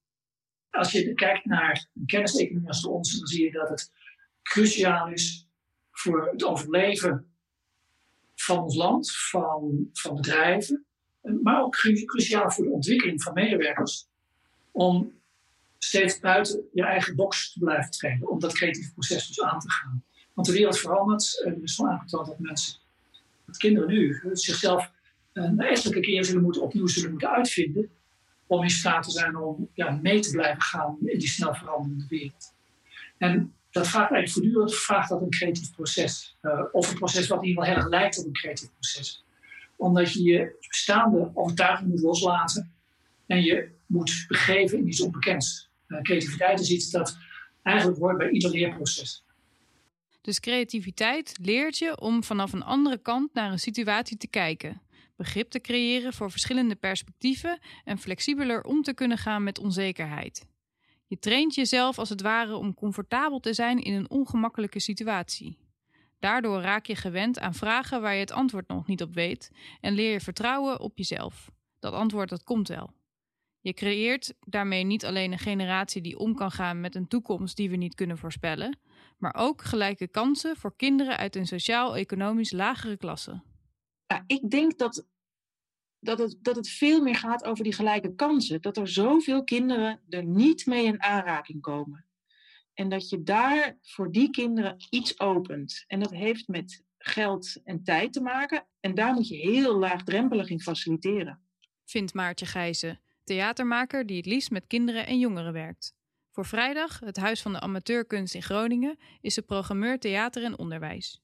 Als 0.70 0.92
je 0.92 1.14
kijkt 1.14 1.46
naar 1.46 1.88
een 1.94 2.06
kenniseconomie 2.06 2.68
als 2.68 2.82
de 2.82 2.90
onze, 2.90 3.18
dan 3.18 3.28
zie 3.28 3.44
je 3.44 3.52
dat 3.52 3.70
het 3.70 3.92
cruciaal 4.42 5.08
is 5.08 5.48
voor 5.92 6.30
het 6.32 6.44
overleven 6.44 7.36
van 8.36 8.60
ons 8.60 8.76
land, 8.76 9.12
van, 9.12 9.90
van 9.94 10.16
bedrijven, 10.16 10.86
maar 11.42 11.62
ook 11.62 11.76
cruciaal 12.06 12.52
voor 12.52 12.64
de 12.64 12.72
ontwikkeling 12.72 13.24
van 13.24 13.34
medewerkers. 13.34 14.08
Om 14.72 15.22
steeds 15.78 16.20
buiten 16.20 16.70
je 16.74 16.84
eigen 16.84 17.16
box 17.16 17.54
te 17.54 17.60
blijven 17.60 17.92
treden, 17.92 18.30
om 18.30 18.40
dat 18.40 18.54
creatieve 18.54 18.94
proces 18.94 19.28
dus 19.28 19.42
aan 19.42 19.60
te 19.60 19.72
gaan. 19.72 20.04
Want 20.34 20.48
de 20.48 20.54
wereld 20.54 20.80
verandert. 20.80 21.42
Er 21.46 21.64
is 21.64 21.78
wel 21.78 21.90
aangetoond 21.90 22.28
dat 22.28 22.40
mensen, 22.40 22.80
dat 23.46 23.58
kinderen 23.58 23.90
nu, 23.90 24.20
zichzelf 24.32 24.94
een 25.36 25.60
enkele 25.60 26.00
keer 26.00 26.26
zullen 26.26 26.42
moeten, 26.42 26.62
opnieuw 26.62 26.88
zullen 26.88 27.10
moeten 27.10 27.30
uitvinden. 27.30 27.90
Om 28.48 28.64
in 28.64 28.70
staat 28.70 29.04
te 29.04 29.12
zijn 29.12 29.36
om 29.38 29.70
ja, 29.74 30.00
mee 30.02 30.20
te 30.20 30.32
blijven 30.32 30.62
gaan 30.62 30.98
in 31.00 31.20
die 31.20 31.28
snel 31.28 31.54
veranderende 31.54 32.06
wereld. 32.10 32.54
En 33.18 33.54
dat 33.72 33.88
vraagt 33.88 34.12
eigenlijk 34.12 34.32
voortdurend 34.32 34.76
vraagt 34.76 35.10
dat 35.10 35.22
een 35.22 35.30
creatief 35.30 35.72
proces. 35.72 36.38
Uh, 36.42 36.62
of 36.72 36.92
een 36.92 36.98
proces 36.98 37.28
wat 37.28 37.42
in 37.42 37.48
ieder 37.48 37.64
geval 37.64 37.78
heel 37.78 37.84
erg 37.84 38.00
lijkt 38.00 38.20
op 38.20 38.26
een 38.26 38.34
creatief 38.34 38.72
proces. 38.74 39.24
Omdat 39.76 40.14
je 40.14 40.24
je 40.24 40.56
bestaande 40.68 41.32
overtuiging 41.34 41.90
moet 41.90 42.00
loslaten 42.00 42.74
en 43.26 43.42
je 43.42 43.70
moet 43.86 44.26
begeven 44.28 44.78
in 44.78 44.88
iets 44.88 45.02
onbekends. 45.02 45.70
Uh, 45.88 46.02
creativiteit 46.02 46.60
is 46.60 46.72
iets 46.72 46.90
dat 46.90 47.18
eigenlijk 47.64 48.00
hoort 48.00 48.18
bij 48.18 48.30
ieder 48.30 48.50
leerproces. 48.50 49.24
Dus 50.22 50.40
creativiteit 50.40 51.38
leert 51.42 51.78
je 51.78 52.00
om 52.00 52.24
vanaf 52.24 52.54
een 52.54 52.64
andere 52.64 52.98
kant 52.98 53.34
naar 53.34 53.52
een 53.52 53.60
situatie 53.60 54.18
te 54.18 54.28
kijken, 54.28 54.82
begrip 55.16 55.50
te 55.50 55.62
creëren 55.62 56.14
voor 56.14 56.32
verschillende 56.32 56.76
perspectieven 56.76 57.60
en 57.84 57.98
flexibeler 57.98 58.64
om 58.64 58.82
te 58.82 58.94
kunnen 58.94 59.18
gaan 59.18 59.44
met 59.44 59.60
onzekerheid. 59.60 60.46
Je 61.08 61.20
traint 61.20 61.56
jezelf 61.56 62.00
als 62.00 62.10
het 62.10 62.22
ware 62.22 62.56
om 62.56 62.74
comfortabel 62.74 63.40
te 63.40 63.54
zijn 63.54 63.84
in 63.84 63.94
een 63.94 64.10
ongemakkelijke 64.10 64.80
situatie. 64.80 65.58
Daardoor 66.20 66.62
raak 66.62 66.86
je 66.86 66.96
gewend 66.96 67.40
aan 67.40 67.54
vragen 67.54 68.02
waar 68.02 68.14
je 68.14 68.20
het 68.20 68.32
antwoord 68.32 68.68
nog 68.68 68.88
niet 68.88 69.02
op 69.02 69.14
weet 69.14 69.52
en 69.82 69.94
leer 69.94 70.12
je 70.12 70.20
vertrouwen 70.22 70.80
op 70.80 70.98
jezelf. 70.98 71.52
Dat 71.80 71.94
antwoord 71.94 72.30
dat 72.30 72.44
komt 72.44 72.68
wel. 72.68 72.94
Je 73.60 73.74
creëert 73.74 74.34
daarmee 74.40 74.84
niet 74.84 75.06
alleen 75.06 75.32
een 75.32 75.40
generatie 75.40 76.02
die 76.02 76.18
om 76.18 76.36
kan 76.36 76.52
gaan 76.52 76.82
met 76.82 76.96
een 76.96 77.08
toekomst 77.08 77.56
die 77.56 77.70
we 77.70 77.76
niet 77.76 77.96
kunnen 77.96 78.18
voorspellen, 78.18 78.80
maar 79.18 79.36
ook 79.36 79.62
gelijke 79.62 80.08
kansen 80.08 80.56
voor 80.56 80.76
kinderen 80.76 81.18
uit 81.18 81.36
een 81.36 81.48
sociaal-economisch 81.48 82.52
lagere 82.52 82.98
klasse. 82.98 83.42
Ik 84.28 84.50
denk 84.50 84.78
dat, 84.78 85.08
dat, 86.00 86.20
het, 86.20 86.38
dat 86.42 86.56
het 86.56 86.70
veel 86.70 87.02
meer 87.02 87.16
gaat 87.16 87.46
over 87.46 87.64
die 87.64 87.74
gelijke 87.74 88.16
kansen. 88.16 88.62
Dat 88.62 88.78
er 88.78 88.88
zoveel 88.88 89.44
kinderen 89.44 90.02
er 90.10 90.24
niet 90.24 90.66
mee 90.66 90.86
in 90.86 91.04
aanraking 91.04 91.62
komen. 91.62 92.06
En 92.74 92.90
dat 92.90 93.10
je 93.10 93.24
daar 93.24 93.78
voor 93.82 94.12
die 94.12 94.30
kinderen 94.30 94.76
iets 94.90 95.20
opent. 95.20 95.84
En 95.88 96.00
dat 96.00 96.12
heeft 96.12 96.48
met 96.48 96.84
geld 96.98 97.62
en 97.64 97.84
tijd 97.84 98.14
te 98.14 98.22
maken. 98.22 98.66
En 98.80 98.96
daar 98.96 99.14
moet 99.14 99.28
je 99.28 99.36
heel 99.36 99.78
laagdrempelig 99.78 100.50
in 100.50 100.62
faciliteren. 100.62 101.40
Vindt 101.86 102.14
Maartje 102.14 102.46
Gijzen, 102.46 103.00
theatermaker 103.24 104.06
die 104.06 104.18
het 104.18 104.26
liefst 104.26 104.52
met 104.52 104.68
kinderen 104.68 105.06
en 105.06 105.20
jongeren 105.20 105.54
werkt. 105.54 105.96
Voor 106.32 106.46
vrijdag, 106.46 107.00
het 107.00 107.18
Huis 107.18 107.42
van 107.42 107.54
de 107.54 107.60
Amateurkunst 107.60 108.36
in 108.36 108.44
Groningen, 108.44 108.98
is 109.22 109.34
ze 109.34 109.42
programmeur 109.42 110.00
theater 110.00 110.44
en 110.44 110.58
onderwijs. 110.58 111.22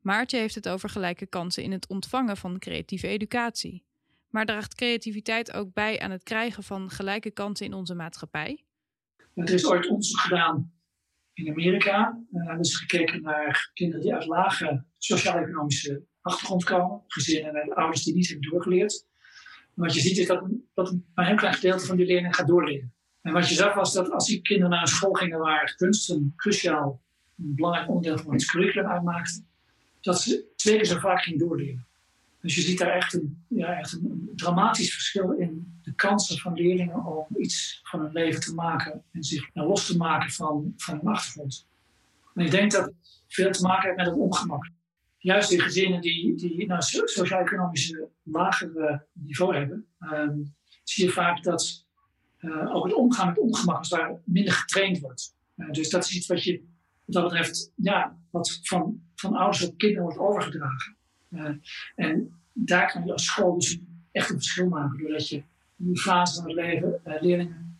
Maartje 0.00 0.38
heeft 0.38 0.54
het 0.54 0.68
over 0.68 0.88
gelijke 0.88 1.26
kansen 1.26 1.62
in 1.62 1.72
het 1.72 1.88
ontvangen 1.88 2.36
van 2.36 2.58
creatieve 2.58 3.06
educatie. 3.06 3.84
Maar 4.28 4.46
draagt 4.46 4.74
creativiteit 4.74 5.52
ook 5.52 5.72
bij 5.72 6.00
aan 6.00 6.10
het 6.10 6.22
krijgen 6.22 6.62
van 6.62 6.90
gelijke 6.90 7.30
kansen 7.30 7.66
in 7.66 7.74
onze 7.74 7.94
maatschappij? 7.94 8.64
Er 9.34 9.52
is 9.52 9.66
ooit 9.66 9.88
onderzoek 9.88 10.20
gedaan 10.20 10.72
in 11.32 11.50
Amerika. 11.50 12.22
Er 12.32 12.58
is 12.58 12.76
gekeken 12.76 13.22
naar 13.22 13.70
kinderen 13.74 14.02
die 14.02 14.14
uit 14.14 14.26
lage 14.26 14.84
sociaal-economische 14.98 16.02
achtergrond 16.20 16.64
komen, 16.64 17.02
gezinnen 17.06 17.52
met 17.52 17.74
ouders 17.74 18.02
die 18.02 18.14
niet 18.14 18.28
hebben 18.28 18.50
doorgeleerd. 18.50 19.06
wat 19.74 19.94
je 19.94 20.00
ziet 20.00 20.18
is 20.18 20.26
dat, 20.26 20.48
dat 20.74 20.90
een 20.90 21.24
heel 21.24 21.36
klein 21.36 21.54
gedeelte 21.54 21.86
van 21.86 21.96
die 21.96 22.06
leerlingen 22.06 22.34
gaat 22.34 22.46
doorleren. 22.46 22.94
En 23.20 23.32
wat 23.32 23.48
je 23.48 23.54
zag 23.54 23.74
was 23.74 23.92
dat 23.92 24.10
als 24.10 24.26
die 24.26 24.42
kinderen 24.42 24.70
naar 24.70 24.80
een 24.80 24.86
school 24.86 25.12
gingen 25.12 25.38
waar 25.38 25.74
kunst 25.76 26.10
een 26.10 26.32
cruciaal, 26.36 27.02
een 27.38 27.54
belangrijk 27.54 27.88
onderdeel 27.88 28.18
van 28.18 28.32
het 28.32 28.46
curriculum 28.46 28.86
uitmaakte, 28.86 29.44
dat 30.00 30.20
ze 30.20 30.44
twee 30.56 30.76
keer 30.76 30.84
zo 30.84 30.98
vaak 30.98 31.22
gingen 31.22 31.38
doorleren. 31.38 31.86
Dus 32.40 32.54
je 32.54 32.60
ziet 32.60 32.78
daar 32.78 32.92
echt 32.92 33.14
een, 33.14 33.44
ja, 33.48 33.78
echt 33.78 33.92
een, 33.92 34.30
dramatisch 34.36 34.92
verschil 34.92 35.32
in 35.32 35.80
de 35.82 35.94
kansen 35.94 36.38
van 36.38 36.54
leerlingen 36.54 37.04
om 37.04 37.26
iets 37.38 37.80
van 37.82 38.00
hun 38.00 38.12
leven 38.12 38.40
te 38.40 38.54
maken 38.54 39.04
en 39.12 39.22
zich 39.22 39.54
nou, 39.54 39.68
los 39.68 39.86
te 39.86 39.96
maken 39.96 40.30
van, 40.30 40.74
van 40.76 40.96
hun 40.96 41.06
achtergrond. 41.06 41.66
En 42.34 42.44
ik 42.44 42.50
denk 42.50 42.70
dat 42.70 42.84
het 42.84 42.94
veel 43.28 43.50
te 43.50 43.62
maken 43.62 43.84
heeft 43.84 43.96
met 43.96 44.06
het 44.06 44.16
ongemak. 44.16 44.68
Juist 45.18 45.50
in 45.50 45.60
gezinnen 45.60 46.00
die, 46.00 46.34
die 46.34 46.66
nou, 46.66 46.82
sociaal-economische 47.04 48.08
lagere 48.22 49.06
niveau 49.12 49.56
hebben, 49.56 49.86
ehm, 49.98 50.38
zie 50.84 51.04
je 51.04 51.10
vaak 51.10 51.42
dat 51.42 51.86
uh, 52.40 52.74
ook 52.74 52.84
het 52.84 52.94
omgaan 52.94 53.26
met 53.26 53.38
ongemak 53.38 53.78
als 53.78 53.88
ware 53.88 54.20
minder 54.24 54.52
getraind 54.52 54.98
wordt. 54.98 55.34
Uh, 55.56 55.70
dus 55.70 55.90
dat 55.90 56.04
is 56.04 56.16
iets 56.16 56.26
wat 56.26 56.44
je 56.44 56.64
wat 57.12 57.22
dat 57.22 57.32
betreft, 57.32 57.72
ja, 57.74 58.16
wat 58.30 58.60
van, 58.62 59.00
van 59.14 59.34
ouders 59.36 59.68
op 59.68 59.78
kinderen 59.78 60.02
wordt 60.02 60.18
overgedragen. 60.18 60.96
Uh, 61.30 61.50
en 61.94 62.40
daar 62.52 62.92
kan 62.92 63.04
je 63.04 63.12
als 63.12 63.24
school 63.24 63.54
dus 63.54 63.78
echt 64.12 64.30
een 64.30 64.36
verschil 64.36 64.68
maken, 64.68 64.98
doordat 64.98 65.28
je 65.28 65.36
in 65.76 65.86
die 65.86 66.00
fase 66.00 66.34
van 66.34 66.50
het 66.50 66.54
leven 66.54 67.00
leerlingen 67.04 67.70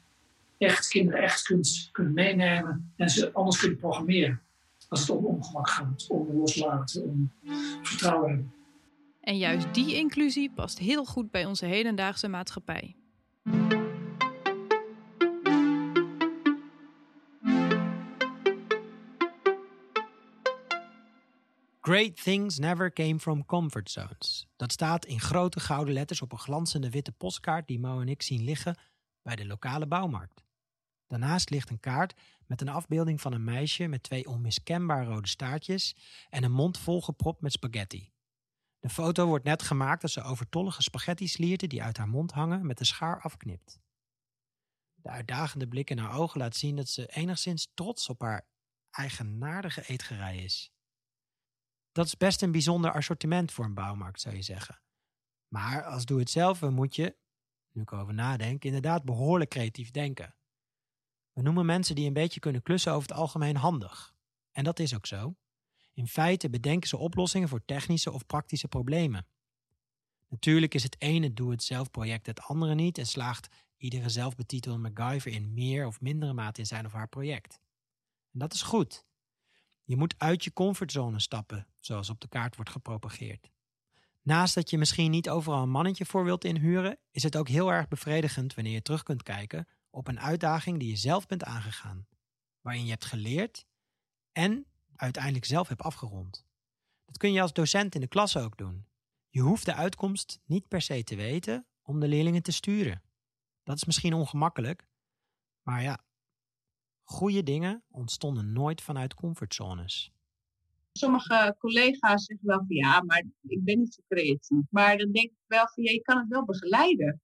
echt, 0.59 0.89
kinderen 0.89 1.23
echt 1.23 1.43
kunt, 1.43 1.89
kunt 1.93 2.15
meenemen 2.15 2.93
en 2.97 3.09
ze 3.09 3.33
anders 3.33 3.59
kunnen 3.59 3.79
programmeren. 3.79 4.41
Als 4.89 5.01
het 5.01 5.11
om 5.11 5.25
ongemak 5.25 5.69
gaat, 5.69 6.07
om 6.09 6.37
loslaten, 6.37 7.03
om 7.03 7.33
vertrouwen 7.83 8.29
hebben. 8.29 8.53
En 9.21 9.39
juist 9.39 9.75
die 9.75 9.95
inclusie 9.95 10.51
past 10.51 10.79
heel 10.79 11.05
goed 11.05 11.31
bij 11.31 11.45
onze 11.45 11.67
hedendaagse 11.67 12.29
maatschappij. 12.29 12.97
Great 21.91 22.23
things 22.23 22.59
never 22.59 22.93
came 22.93 23.19
from 23.19 23.47
comfort 23.47 23.91
zones. 23.91 24.47
Dat 24.57 24.73
staat 24.73 25.05
in 25.05 25.21
grote 25.21 25.61
gouden 25.61 25.95
letters 25.95 26.23
op 26.23 26.33
een 26.33 26.39
glanzende 26.39 26.91
witte 26.91 27.13
postkaart 27.13 27.67
die 27.67 27.79
Mo 27.79 28.01
en 28.01 28.09
ik 28.09 28.23
zien 28.23 28.45
liggen 28.45 28.79
bij 29.23 29.37
de 29.37 29.47
lokale 29.47 29.87
bouwmarkt. 29.87 30.45
Daarnaast 31.07 31.51
ligt 31.51 31.71
een 31.71 31.81
kaart 31.81 32.15
met 32.47 32.61
een 32.61 32.69
afbeelding 32.69 33.21
van 33.21 33.33
een 33.33 33.45
meisje 33.45 33.87
met 33.87 34.03
twee 34.03 34.27
onmiskenbaar 34.27 35.05
rode 35.05 35.29
staartjes 35.29 35.97
en 36.29 36.45
een 36.45 36.53
mond 36.53 36.79
volgepropt 36.79 37.41
met 37.41 37.53
spaghetti. 37.53 38.11
De 38.79 38.89
foto 38.89 39.27
wordt 39.27 39.45
net 39.45 39.63
gemaakt 39.63 40.03
als 40.03 40.13
ze 40.13 40.23
overtollige 40.23 40.83
spaghetti-slierten 40.83 41.69
die 41.69 41.83
uit 41.83 41.97
haar 41.97 42.09
mond 42.09 42.33
hangen 42.33 42.67
met 42.67 42.79
de 42.79 42.85
schaar 42.85 43.21
afknipt. 43.21 43.81
De 44.95 45.09
uitdagende 45.09 45.69
blik 45.69 45.91
in 45.91 45.99
haar 45.99 46.19
ogen 46.19 46.41
laat 46.41 46.57
zien 46.57 46.77
dat 46.77 46.89
ze 46.89 47.07
enigszins 47.07 47.71
trots 47.75 48.09
op 48.09 48.21
haar 48.21 48.47
eigenaardige 48.91 49.83
eetgerij 49.87 50.39
is. 50.39 50.73
Dat 51.93 52.07
is 52.07 52.17
best 52.17 52.43
een 52.43 52.53
bijzonder 52.53 52.93
assortiment 52.93 53.53
voor 53.53 53.65
een 53.65 53.75
bouwmarkt, 53.75 54.21
zou 54.21 54.35
je 54.35 54.43
zeggen. 54.43 54.81
Maar 55.49 55.85
als 55.85 56.05
doe 56.05 56.19
het 56.19 56.31
zelf 56.31 56.61
moet 56.61 56.95
je, 56.95 57.17
nu 57.73 57.83
ik 57.83 57.93
over 57.93 58.15
nadenk, 58.15 58.65
inderdaad 58.65 59.05
behoorlijk 59.05 59.51
creatief 59.51 59.91
denken. 59.91 60.35
We 61.33 61.43
noemen 61.43 61.67
mensen 61.67 61.95
die 61.95 62.07
een 62.07 62.13
beetje 62.13 62.41
kunnen 62.41 62.63
klussen 62.63 62.93
over 62.93 63.09
het 63.09 63.19
algemeen 63.19 63.57
handig. 63.57 64.15
En 64.53 64.65
dat 64.65 64.79
is 64.79 64.95
ook 64.95 65.07
zo. 65.07 65.37
In 65.93 66.09
feite 66.09 66.51
bedenken 66.51 66.89
ze 66.89 66.97
oplossingen 66.97 67.49
voor 67.49 67.65
technische 67.65 68.13
of 68.13 68.27
praktische 68.27 68.69
problemen. 68.69 69.27
Natuurlijk 70.29 70.75
is 70.75 70.83
het 70.83 71.01
ene 71.01 71.33
doe-het-zelf 71.33 71.91
project 71.91 72.27
het 72.27 72.41
andere 72.41 72.75
niet 72.75 72.99
en 72.99 73.07
slaagt 73.07 73.49
iedere 73.77 74.09
zelfbetitelde 74.09 74.79
MacGyver 74.79 75.33
in 75.33 75.55
meer 75.55 75.87
of 75.87 76.01
mindere 76.01 76.33
mate 76.33 76.61
in 76.61 76.67
zijn 76.67 76.87
of 76.87 76.93
haar 76.93 77.09
project. 77.09 77.61
En 78.33 78.39
dat 78.39 78.55
is 78.55 78.63
goed. 78.63 79.05
Je 79.91 79.97
moet 79.97 80.15
uit 80.19 80.45
je 80.45 80.53
comfortzone 80.53 81.21
stappen, 81.21 81.67
zoals 81.81 82.11
op 82.11 82.21
de 82.21 82.29
kaart 82.29 82.57
wordt 82.57 82.71
gepropageerd. 82.71 83.51
Naast 84.23 84.55
dat 84.55 84.71
je 84.71 84.79
misschien 84.79 85.11
niet 85.11 85.29
overal 85.29 85.63
een 85.63 85.71
mannetje 85.71 86.07
voor 86.07 86.25
wilt 86.25 86.45
inhuren, 86.45 86.99
is 87.11 87.23
het 87.23 87.37
ook 87.37 87.49
heel 87.49 87.73
erg 87.73 87.89
bevredigend 87.89 88.55
wanneer 88.55 88.73
je 88.73 88.83
terug 88.83 89.03
kunt 89.03 89.23
kijken 89.23 89.69
op 89.91 90.09
een 90.09 90.21
uitdaging 90.21 90.79
die 90.79 90.89
je 90.89 90.97
zelf 90.97 91.27
bent 91.27 91.45
aangegaan, 91.45 92.07
waarin 92.61 92.85
je 92.85 92.91
hebt 92.91 93.05
geleerd 93.05 93.67
en 94.33 94.67
uiteindelijk 94.97 95.45
zelf 95.45 95.69
hebt 95.69 95.83
afgerond. 95.83 96.47
Dat 97.05 97.17
kun 97.17 97.33
je 97.33 97.43
als 97.43 97.53
docent 97.53 97.95
in 97.95 98.01
de 98.01 98.07
klas 98.07 98.37
ook 98.37 98.57
doen. 98.57 98.87
Je 99.29 99.41
hoeft 99.41 99.65
de 99.65 99.75
uitkomst 99.75 100.41
niet 100.45 100.69
per 100.69 100.83
se 100.83 101.05
te 101.05 101.17
weten 101.17 101.67
om 101.83 102.01
de 102.01 102.09
leerlingen 102.09 102.43
te 102.43 102.53
sturen. 102.53 103.03
Dat 103.63 103.77
is 103.77 103.85
misschien 103.85 104.15
ongemakkelijk, 104.15 104.89
maar 105.63 105.83
ja, 105.83 106.05
goede 107.11 107.43
dingen 107.43 107.83
ontstonden 107.91 108.53
nooit 108.53 108.81
vanuit 108.83 109.15
comfortzones. 109.15 110.13
Sommige 110.93 111.57
collega's 111.59 112.25
zeggen 112.25 112.47
wel 112.47 112.65
van 112.67 112.77
ja, 112.77 113.03
maar 113.03 113.25
ik 113.43 113.65
ben 113.65 113.79
niet 113.79 113.95
zo 113.95 114.03
creatief. 114.09 114.65
Maar 114.71 114.99
dan 114.99 115.13
denk 115.13 115.31
ik 115.31 115.45
wel 115.47 115.69
van 115.75 115.83
ja, 115.85 115.91
je 115.93 116.03
kan 116.03 116.19
het 116.19 116.29
wel 116.29 116.45
begeleiden. 116.45 117.21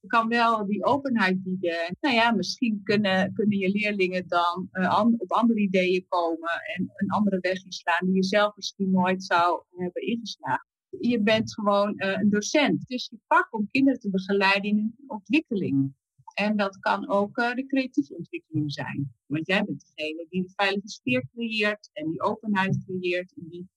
Je 0.00 0.08
kan 0.08 0.28
wel 0.28 0.66
die 0.66 0.84
openheid 0.84 1.42
bieden. 1.42 1.96
Nou 2.00 2.14
ja, 2.14 2.30
misschien 2.30 2.80
kunnen, 2.82 3.32
kunnen 3.32 3.58
je 3.58 3.70
leerlingen 3.70 4.28
dan 4.28 4.68
uh, 4.72 5.04
op 5.18 5.32
andere 5.32 5.60
ideeën 5.60 6.04
komen 6.08 6.60
en 6.76 6.92
een 6.96 7.10
andere 7.10 7.38
weg 7.40 7.64
inslaan 7.64 8.06
die 8.06 8.14
je 8.14 8.24
zelf 8.24 8.56
misschien 8.56 8.90
nooit 8.90 9.24
zou 9.24 9.62
hebben 9.76 10.02
ingeslagen. 10.02 10.66
Je 11.00 11.22
bent 11.22 11.54
gewoon 11.54 11.92
uh, 11.96 12.12
een 12.12 12.30
docent. 12.30 12.86
Dus 12.86 13.08
je 13.10 13.18
pak 13.26 13.54
om 13.54 13.68
kinderen 13.70 14.00
te 14.00 14.10
begeleiden 14.10 14.70
in 14.70 14.76
hun 14.76 14.94
ontwikkeling. 15.06 15.94
En 16.36 16.56
dat 16.56 16.78
kan 16.78 17.08
ook 17.08 17.38
uh, 17.38 17.54
de 17.54 17.66
creatieve 17.66 18.16
ontwikkeling 18.16 18.72
zijn. 18.72 19.14
Want 19.26 19.46
jij 19.46 19.64
bent 19.64 19.92
degene 19.94 20.26
die 20.28 20.42
de 20.42 20.52
veilige 20.56 20.88
sfeer 20.88 21.26
creëert 21.32 21.90
en 21.92 22.10
die 22.10 22.22
openheid 22.22 22.84
creëert 22.84 23.32
en 23.36 23.48
die 23.48 23.68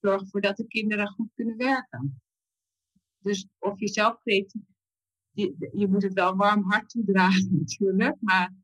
zorgt 0.00 0.24
ervoor 0.24 0.40
dat 0.40 0.56
de 0.56 0.66
kinderen 0.66 1.08
goed 1.08 1.28
kunnen 1.34 1.56
werken. 1.56 2.20
Dus 3.18 3.48
of 3.58 3.80
je 3.80 3.88
zelf 3.88 4.18
creatief, 4.20 4.62
je, 5.30 5.70
je 5.72 5.88
moet 5.88 6.02
het 6.02 6.12
wel 6.12 6.36
warm 6.36 6.62
hart 6.62 6.88
toedragen 6.88 7.56
natuurlijk, 7.58 8.16
maar 8.20 8.54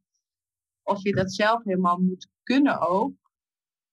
of 0.82 1.02
je 1.02 1.12
dat 1.12 1.34
zelf 1.34 1.64
helemaal 1.64 1.98
moet 1.98 2.28
kunnen 2.42 2.80
ook, 2.80 3.23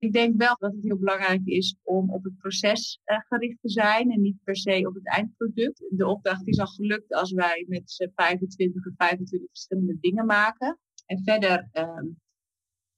ik 0.01 0.13
denk 0.13 0.38
wel 0.38 0.55
dat 0.60 0.72
het 0.72 0.84
heel 0.84 0.98
belangrijk 0.98 1.41
is 1.46 1.75
om 1.84 2.12
op 2.12 2.24
het 2.24 2.38
proces 2.38 3.00
uh, 3.05 3.17
gericht 3.20 3.62
te 3.62 3.70
zijn 3.70 4.12
en 4.12 4.22
niet 4.22 4.43
per 4.43 4.58
se 4.58 4.88
op 4.88 4.93
het 4.93 5.08
eindproduct. 5.08 5.86
De 5.89 6.08
opdracht 6.08 6.48
is 6.48 6.60
al 6.60 6.67
gelukt 6.67 7.13
als 7.13 7.31
wij 7.31 7.65
met 7.67 7.91
z'n 7.91 8.12
25 8.15 8.86
en 8.86 8.93
25 8.98 9.50
verschillende 9.50 9.98
dingen 10.00 10.25
maken. 10.25 10.79
En 11.05 11.22
verder 11.24 11.70
uh, 11.74 12.12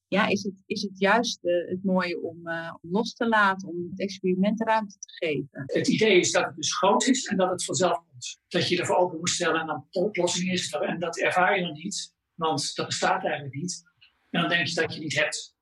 ja, 0.08 0.28
is, 0.28 0.44
het, 0.44 0.64
is 0.66 0.82
het 0.82 1.00
juist 1.00 1.44
uh, 1.44 1.70
het 1.70 1.84
mooie 1.84 2.22
om, 2.22 2.48
uh, 2.48 2.74
om 2.82 2.92
los 2.92 3.14
te 3.14 3.28
laten, 3.28 3.70
om 3.70 3.88
het 3.90 4.00
experiment 4.00 4.62
ruimte 4.62 4.98
te 5.00 5.14
geven. 5.26 5.64
Het 5.66 5.88
idee 5.88 6.20
is 6.20 6.32
dat 6.32 6.46
het 6.46 6.56
dus 6.56 6.78
groot 6.78 7.08
is 7.08 7.26
en 7.26 7.38
dat 7.38 7.50
het 7.50 7.64
vanzelf 7.64 7.98
komt. 7.98 8.40
Dat 8.48 8.68
je 8.68 8.80
ervoor 8.80 8.96
open 8.96 9.18
moet 9.18 9.30
stellen 9.30 9.62
en 9.62 9.68
dan 9.68 9.88
oplossing 9.92 10.52
is. 10.52 10.72
En 10.72 11.00
dat 11.00 11.20
ervaar 11.20 11.58
je 11.58 11.64
dan 11.64 11.74
niet, 11.74 12.14
want 12.34 12.76
dat 12.76 12.86
bestaat 12.86 13.24
eigenlijk 13.24 13.56
niet. 13.56 13.84
En 14.30 14.42
dan 14.42 14.50
denk 14.50 14.68
je 14.68 14.76
dat 14.76 14.94
je 14.94 15.00
niet 15.00 15.16
hebt. 15.16 15.56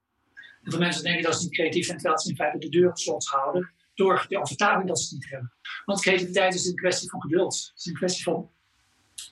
En 0.64 0.72
veel 0.72 0.80
mensen 0.80 1.04
denken 1.04 1.24
dat 1.24 1.36
ze 1.36 1.44
niet 1.44 1.54
creatief 1.54 1.86
zijn, 1.86 1.98
terwijl 1.98 2.20
ze 2.20 2.30
in 2.30 2.36
feite 2.36 2.58
de 2.58 2.70
deur 2.70 2.90
op 2.90 2.98
slot 2.98 3.26
houden 3.26 3.72
door 3.94 4.26
de 4.28 4.40
overtuiging 4.40 4.88
dat 4.88 5.00
ze 5.00 5.04
het 5.04 5.14
niet 5.14 5.32
hebben. 5.32 5.54
Want 5.86 6.02
creativiteit 6.02 6.54
is 6.54 6.66
een 6.66 6.76
kwestie 6.76 7.10
van 7.10 7.22
geduld. 7.22 7.54
Het 7.70 7.80
is 7.80 7.86
een 7.86 7.94
kwestie 7.94 8.24
van 8.24 8.50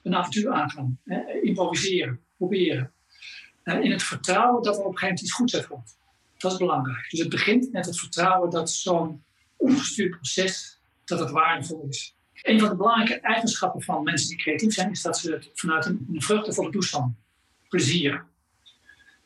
een 0.04 0.16
avontuur 0.16 0.52
aangaan, 0.52 1.00
improviseren, 1.42 2.20
proberen. 2.38 2.92
En 3.64 3.84
in 3.84 3.92
het 3.92 4.04
vertrouwen 4.04 4.64
dat 4.64 4.76
er 4.76 4.84
op 4.84 4.92
een 4.92 4.98
gegeven 4.98 5.08
moment 5.08 5.22
iets 5.22 5.34
goeds 5.34 5.56
uitkomt. 5.56 5.98
Dat 6.38 6.52
is 6.52 6.58
belangrijk. 6.58 7.10
Dus 7.10 7.20
het 7.20 7.30
begint 7.30 7.72
met 7.72 7.86
het 7.86 8.00
vertrouwen 8.00 8.50
dat 8.50 8.72
zo'n 8.72 9.24
ongestuurd 9.58 10.12
proces 10.12 10.80
dat 11.06 11.20
het 11.20 11.30
waardevol 11.30 11.86
is. 11.90 12.16
Een 12.34 12.60
van 12.60 12.70
de 12.70 12.76
belangrijke 12.76 13.20
eigenschappen 13.20 13.82
van 13.82 14.04
mensen 14.04 14.28
die 14.28 14.38
creatief 14.38 14.74
zijn, 14.74 14.92
is 14.92 15.02
dat 15.02 15.18
ze 15.18 15.32
het 15.32 15.50
vanuit 15.54 15.86
een, 15.86 16.08
een 16.14 16.22
vruchtenvolle 16.22 16.72
toestand 16.72 17.16
plezier 17.70 18.26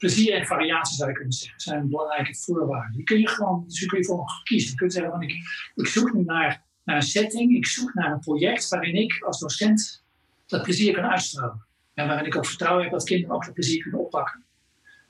plezier 0.04 0.34
en 0.34 0.46
variatie 0.46 0.96
zou 0.96 1.10
je 1.10 1.16
kunnen 1.16 1.34
zeggen, 1.34 1.60
zijn 1.60 1.90
belangrijke 1.90 2.36
voorwaarden. 2.36 2.96
Die 2.96 3.04
kun 3.04 3.20
je 3.20 3.28
gewoon, 3.28 3.64
dus 3.68 3.86
kun 3.86 3.98
je 3.98 4.06
voor 4.06 4.42
kiezen. 4.44 4.70
Je 4.70 4.76
kunt 4.76 4.94
zeggen, 4.94 5.12
van, 5.12 5.22
ik, 5.22 5.34
ik 5.76 5.88
zoek 5.88 6.14
nu 6.14 6.24
naar, 6.24 6.64
naar 6.84 6.96
een 6.96 7.02
setting, 7.02 7.56
ik 7.56 7.66
zoek 7.66 7.94
naar 7.94 8.12
een 8.12 8.20
project 8.20 8.70
waarin 8.70 8.96
ik 8.96 9.22
als 9.22 9.40
docent 9.40 10.04
dat 10.46 10.64
plezier 10.64 10.94
kan 10.94 11.04
uitstralen. 11.04 11.66
En 11.94 12.08
waarin 12.08 12.26
ik 12.26 12.36
ook 12.36 12.46
vertrouwen 12.46 12.84
heb 12.84 12.92
dat 12.92 13.04
kinderen 13.04 13.36
ook 13.36 13.46
dat 13.46 13.54
plezier 13.54 13.82
kunnen 13.82 14.00
oppakken. 14.00 14.44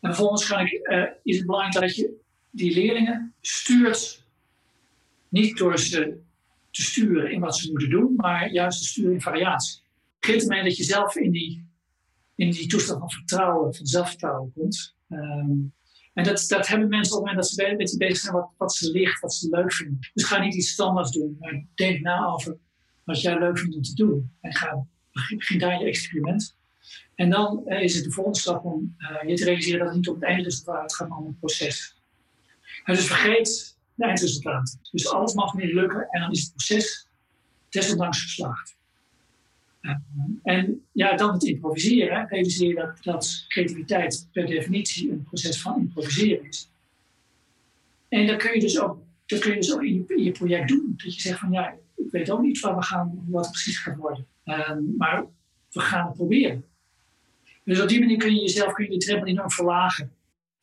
En 0.01 0.13
vervolgens 0.13 0.51
ik, 0.51 0.87
uh, 0.87 1.05
is 1.23 1.37
het 1.37 1.45
belangrijk 1.45 1.85
dat 1.85 1.95
je 1.95 2.13
die 2.49 2.73
leerlingen 2.73 3.33
stuurt, 3.41 4.25
niet 5.29 5.57
door 5.57 5.79
ze 5.79 6.19
te 6.71 6.81
sturen 6.81 7.31
in 7.31 7.39
wat 7.39 7.57
ze 7.57 7.69
moeten 7.71 7.89
doen, 7.89 8.13
maar 8.15 8.51
juist 8.51 8.79
te 8.79 8.87
sturen 8.87 9.13
in 9.13 9.21
variatie. 9.21 9.81
Het 9.81 10.19
begint 10.19 10.41
ermee 10.41 10.63
dat 10.63 10.77
je 10.77 10.83
zelf 10.83 11.15
in 11.15 11.31
die 11.31 11.62
in 12.35 12.51
die 12.51 12.67
toestand 12.67 12.99
van 12.99 13.11
vertrouwen, 13.11 13.75
van 13.75 13.85
zelfvertrouwen 13.85 14.51
komt. 14.53 14.95
Ehm, 15.09 15.51
en 16.13 16.23
dat, 16.23 16.45
dat 16.47 16.67
hebben 16.67 16.89
mensen 16.89 17.17
op 17.17 17.19
het 17.19 17.33
moment 17.33 17.49
dat 17.57 17.67
ze 17.67 17.75
met 17.77 17.91
je 17.91 17.97
bezig 17.97 18.17
zijn 18.17 18.33
wat, 18.33 18.49
wat 18.57 18.73
ze 18.73 18.91
ligt, 18.91 19.19
wat 19.19 19.33
ze 19.33 19.49
leuk 19.49 19.73
vinden. 19.73 19.99
Dus 20.13 20.23
ga 20.23 20.39
niet 20.39 20.53
iets 20.53 20.71
standaards 20.71 21.11
doen, 21.11 21.37
maar 21.39 21.65
denk 21.75 22.01
na 22.01 22.25
over 22.25 22.57
wat 23.03 23.21
jij 23.21 23.39
leuk 23.39 23.59
vindt 23.59 23.75
om 23.75 23.81
te 23.81 23.93
doen. 23.93 24.31
En 24.41 24.53
ga, 24.53 24.85
begin 25.11 25.59
daar 25.59 25.79
je 25.79 25.85
experiment. 25.85 26.57
En 27.15 27.29
dan 27.29 27.67
eh, 27.67 27.83
is 27.83 27.95
het 27.95 28.03
de 28.03 28.11
volgende 28.11 28.39
stap 28.39 28.65
om 28.65 28.95
uh, 28.97 29.29
je 29.29 29.35
te 29.35 29.43
realiseren 29.43 29.79
dat 29.79 29.87
het 29.87 29.97
niet 29.97 30.07
op 30.07 30.15
het 30.15 30.23
eindresultaat 30.23 30.95
gaat, 30.95 31.09
maar 31.09 31.17
om 31.17 31.27
het 31.27 31.39
proces. 31.39 32.01
Dus 32.85 33.07
vergeet 33.07 33.77
de 33.95 34.05
eindresultaat. 34.05 34.77
Dus 34.91 35.07
alles 35.07 35.33
mag 35.33 35.53
niet 35.53 35.73
lukken 35.73 36.07
en 36.09 36.21
dan 36.21 36.31
is 36.31 36.41
het 36.41 36.49
proces 36.49 37.07
desondanks 37.69 38.21
geslaagd. 38.21 38.77
En 40.43 40.85
ja, 40.91 41.15
dan 41.15 41.33
het 41.33 41.43
improviseren. 41.43 42.27
Realiseer 42.27 42.75
dat, 42.75 43.03
dat 43.03 43.45
creativiteit 43.47 44.27
per 44.31 44.45
definitie 44.45 45.11
een 45.11 45.23
proces 45.23 45.61
van 45.61 45.79
improviseren 45.79 46.47
is. 46.47 46.69
En 48.09 48.27
dat 48.27 48.37
kun 48.37 48.53
je 48.53 48.59
dus 48.59 48.79
ook, 48.79 48.97
dat 49.25 49.39
kun 49.39 49.51
je 49.51 49.57
dus 49.57 49.73
ook 49.73 49.83
in, 49.83 50.05
je, 50.15 50.31
project 50.31 50.67
doen. 50.67 50.93
Dat 50.97 51.13
je 51.13 51.21
zegt 51.21 51.39
van 51.39 51.51
ja, 51.51 51.75
ik 51.95 52.11
weet 52.11 52.31
ook 52.31 52.41
niet 52.41 52.59
waar 52.59 52.75
we 52.75 52.83
gaan, 52.83 53.25
wat 53.27 53.43
het 53.43 53.51
precies 53.51 53.77
gaat 53.77 53.97
worden. 53.97 54.25
Ehm, 54.43 54.79
maar 54.97 55.25
we 55.71 55.79
gaan 55.79 56.05
het 56.05 56.15
proberen. 56.15 56.65
Dus 57.63 57.81
op 57.81 57.87
die 57.87 57.99
manier 57.99 58.17
kun 58.17 58.35
je 58.35 58.41
jezelf 58.41 58.73
kun 58.73 58.85
je 58.85 58.91
de 58.91 59.05
drempel 59.05 59.27
enorm 59.27 59.51
verlagen. 59.51 60.11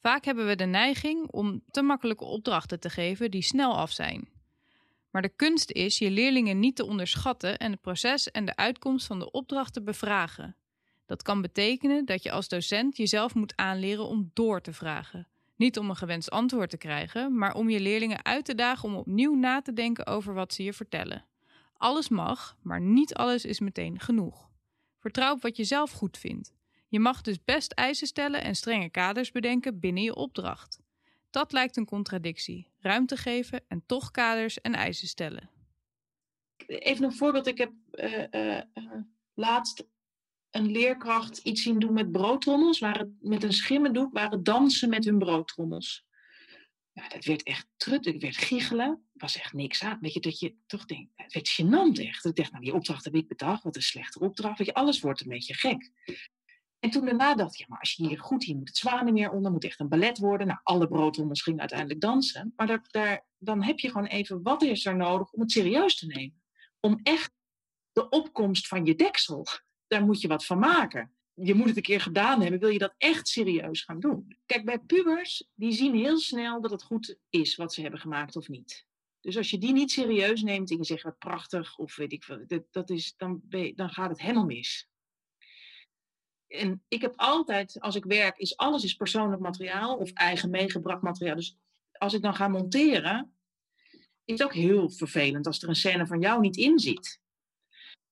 Vaak 0.02 0.24
hebben 0.24 0.46
we 0.46 0.56
de 0.56 0.64
neiging 0.64 1.30
om 1.30 1.62
te 1.70 1.82
makkelijke 1.82 2.24
opdrachten 2.24 2.80
te 2.80 2.90
geven 2.90 3.30
die 3.30 3.42
snel 3.42 3.76
af 3.76 3.90
zijn. 3.90 4.28
Maar 5.10 5.22
de 5.22 5.36
kunst 5.36 5.70
is 5.70 5.98
je 5.98 6.10
leerlingen 6.10 6.58
niet 6.58 6.76
te 6.76 6.86
onderschatten 6.86 7.58
en 7.58 7.70
het 7.70 7.80
proces 7.80 8.30
en 8.30 8.44
de 8.44 8.56
uitkomst 8.56 9.06
van 9.06 9.18
de 9.18 9.30
opdracht 9.30 9.72
te 9.72 9.82
bevragen. 9.82 10.56
Dat 11.06 11.22
kan 11.22 11.40
betekenen 11.40 12.04
dat 12.04 12.22
je 12.22 12.30
als 12.30 12.48
docent 12.48 12.96
jezelf 12.96 13.34
moet 13.34 13.56
aanleren 13.56 14.06
om 14.06 14.30
door 14.34 14.60
te 14.60 14.72
vragen. 14.72 15.28
Niet 15.56 15.78
om 15.78 15.90
een 15.90 15.96
gewenst 15.96 16.30
antwoord 16.30 16.70
te 16.70 16.76
krijgen, 16.76 17.38
maar 17.38 17.54
om 17.54 17.70
je 17.70 17.80
leerlingen 17.80 18.24
uit 18.24 18.44
te 18.44 18.54
dagen 18.54 18.88
om 18.88 18.94
opnieuw 18.94 19.34
na 19.34 19.62
te 19.62 19.72
denken 19.72 20.06
over 20.06 20.34
wat 20.34 20.54
ze 20.54 20.62
je 20.62 20.72
vertellen. 20.72 21.24
Alles 21.76 22.08
mag, 22.08 22.56
maar 22.62 22.80
niet 22.80 23.14
alles 23.14 23.44
is 23.44 23.60
meteen 23.60 24.00
genoeg. 24.00 24.50
Vertrouw 24.98 25.32
op 25.32 25.42
wat 25.42 25.56
je 25.56 25.64
zelf 25.64 25.90
goed 25.90 26.18
vindt. 26.18 26.52
Je 26.88 27.00
mag 27.00 27.20
dus 27.20 27.44
best 27.44 27.72
eisen 27.72 28.06
stellen 28.06 28.42
en 28.42 28.54
strenge 28.54 28.88
kaders 28.88 29.30
bedenken 29.30 29.80
binnen 29.80 30.02
je 30.02 30.14
opdracht. 30.14 30.78
Dat 31.30 31.52
lijkt 31.52 31.76
een 31.76 31.86
contradictie. 31.86 32.68
Ruimte 32.78 33.16
geven 33.16 33.64
en 33.68 33.82
toch 33.86 34.10
kaders 34.10 34.60
en 34.60 34.74
eisen 34.74 35.08
stellen. 35.08 35.50
Even 36.66 37.04
een 37.04 37.12
voorbeeld. 37.12 37.46
Ik 37.46 37.58
heb 37.58 37.72
uh, 37.92 38.24
uh, 38.30 38.94
laatst 39.34 39.86
een 40.50 40.70
leerkracht 40.70 41.38
iets 41.38 41.62
zien 41.62 41.78
doen 41.78 41.92
met 41.92 42.12
broodtrommels. 42.12 42.78
Waar 42.78 43.08
met 43.20 43.42
een 43.42 43.52
schimmendoek 43.52 44.12
waren 44.12 44.42
dansen 44.42 44.88
met 44.88 45.04
hun 45.04 45.18
broodtrommels. 45.18 46.08
Ja, 46.92 47.08
dat 47.08 47.24
werd 47.24 47.42
echt 47.42 47.66
trut. 47.76 48.06
Ik 48.06 48.20
werd 48.20 48.36
giechelen. 48.36 49.08
was 49.12 49.36
echt 49.36 49.52
niks 49.52 49.82
aan. 49.82 49.98
Weet 50.00 50.12
je, 50.12 50.20
dat 50.20 50.38
je 50.38 50.54
toch 50.66 50.84
denkt, 50.84 51.12
het 51.16 51.32
werd 51.32 51.60
gênant 51.60 52.06
echt. 52.06 52.24
Ik 52.24 52.36
dacht, 52.36 52.50
nou 52.50 52.64
die 52.64 52.74
opdracht 52.74 53.04
heb 53.04 53.14
ik 53.14 53.28
bedacht. 53.28 53.62
Wat 53.62 53.76
een 53.76 53.82
slechte 53.82 54.18
opdracht. 54.18 54.64
Je, 54.64 54.74
alles 54.74 55.00
wordt 55.00 55.20
een 55.20 55.28
beetje 55.28 55.54
gek. 55.54 55.90
En 56.80 56.90
toen 56.90 57.04
daarna 57.04 57.34
dacht 57.34 57.52
ik, 57.52 57.58
ja, 57.58 57.66
maar 57.68 57.78
als 57.78 57.92
je 57.92 58.06
hier 58.06 58.18
goed, 58.18 58.44
hier 58.44 58.56
moet 58.56 58.68
het 58.68 58.76
zwanenmeer 58.76 59.30
onder, 59.30 59.52
moet 59.52 59.64
echt 59.64 59.80
een 59.80 59.88
ballet 59.88 60.18
worden. 60.18 60.46
Nou, 60.46 60.60
alle 60.62 60.88
broodtrommels 60.88 61.42
gingen 61.42 61.60
uiteindelijk 61.60 62.00
dansen. 62.00 62.52
Maar 62.56 62.66
daar, 62.66 62.86
daar, 62.90 63.26
dan 63.38 63.62
heb 63.62 63.78
je 63.78 63.90
gewoon 63.90 64.06
even, 64.06 64.42
wat 64.42 64.62
is 64.62 64.86
er 64.86 64.96
nodig 64.96 65.32
om 65.32 65.40
het 65.40 65.50
serieus 65.50 65.96
te 65.96 66.06
nemen? 66.06 66.42
Om 66.80 67.00
echt 67.02 67.32
de 67.92 68.08
opkomst 68.08 68.68
van 68.68 68.84
je 68.84 68.94
deksel, 68.94 69.46
daar 69.86 70.04
moet 70.04 70.20
je 70.20 70.28
wat 70.28 70.46
van 70.46 70.58
maken. 70.58 71.14
Je 71.34 71.54
moet 71.54 71.66
het 71.66 71.76
een 71.76 71.82
keer 71.82 72.00
gedaan 72.00 72.40
hebben, 72.40 72.60
wil 72.60 72.68
je 72.68 72.78
dat 72.78 72.94
echt 72.98 73.28
serieus 73.28 73.82
gaan 73.82 74.00
doen. 74.00 74.36
Kijk, 74.46 74.64
bij 74.64 74.78
pubers, 74.78 75.48
die 75.54 75.72
zien 75.72 75.94
heel 75.94 76.18
snel 76.18 76.60
dat 76.60 76.70
het 76.70 76.82
goed 76.82 77.16
is 77.30 77.56
wat 77.56 77.74
ze 77.74 77.80
hebben 77.80 78.00
gemaakt 78.00 78.36
of 78.36 78.48
niet. 78.48 78.86
Dus 79.20 79.36
als 79.36 79.50
je 79.50 79.58
die 79.58 79.72
niet 79.72 79.90
serieus 79.90 80.42
neemt 80.42 80.70
en 80.70 80.76
je 80.76 80.84
zegt 80.84 81.02
wat 81.02 81.18
prachtig, 81.18 81.78
of 81.78 81.96
weet 81.96 82.12
ik 82.12 82.24
veel, 82.24 82.44
dat 82.70 82.90
is, 82.90 83.14
dan, 83.16 83.40
dan 83.74 83.90
gaat 83.90 84.10
het 84.10 84.20
helemaal 84.20 84.44
mis 84.44 84.89
en 86.50 86.82
ik 86.88 87.00
heb 87.00 87.12
altijd, 87.16 87.80
als 87.80 87.94
ik 87.94 88.04
werk, 88.04 88.38
is 88.38 88.56
alles 88.56 88.84
is 88.84 88.94
persoonlijk 88.94 89.42
materiaal 89.42 89.96
of 89.96 90.12
eigen 90.12 90.50
meegebracht 90.50 91.02
materiaal. 91.02 91.36
Dus 91.36 91.56
als 91.92 92.14
ik 92.14 92.22
dan 92.22 92.34
ga 92.34 92.48
monteren, 92.48 93.34
is 94.24 94.38
het 94.38 94.42
ook 94.42 94.54
heel 94.54 94.90
vervelend 94.90 95.46
als 95.46 95.62
er 95.62 95.68
een 95.68 95.74
scène 95.74 96.06
van 96.06 96.20
jou 96.20 96.40
niet 96.40 96.56
in 96.56 96.78
zit. 96.78 97.20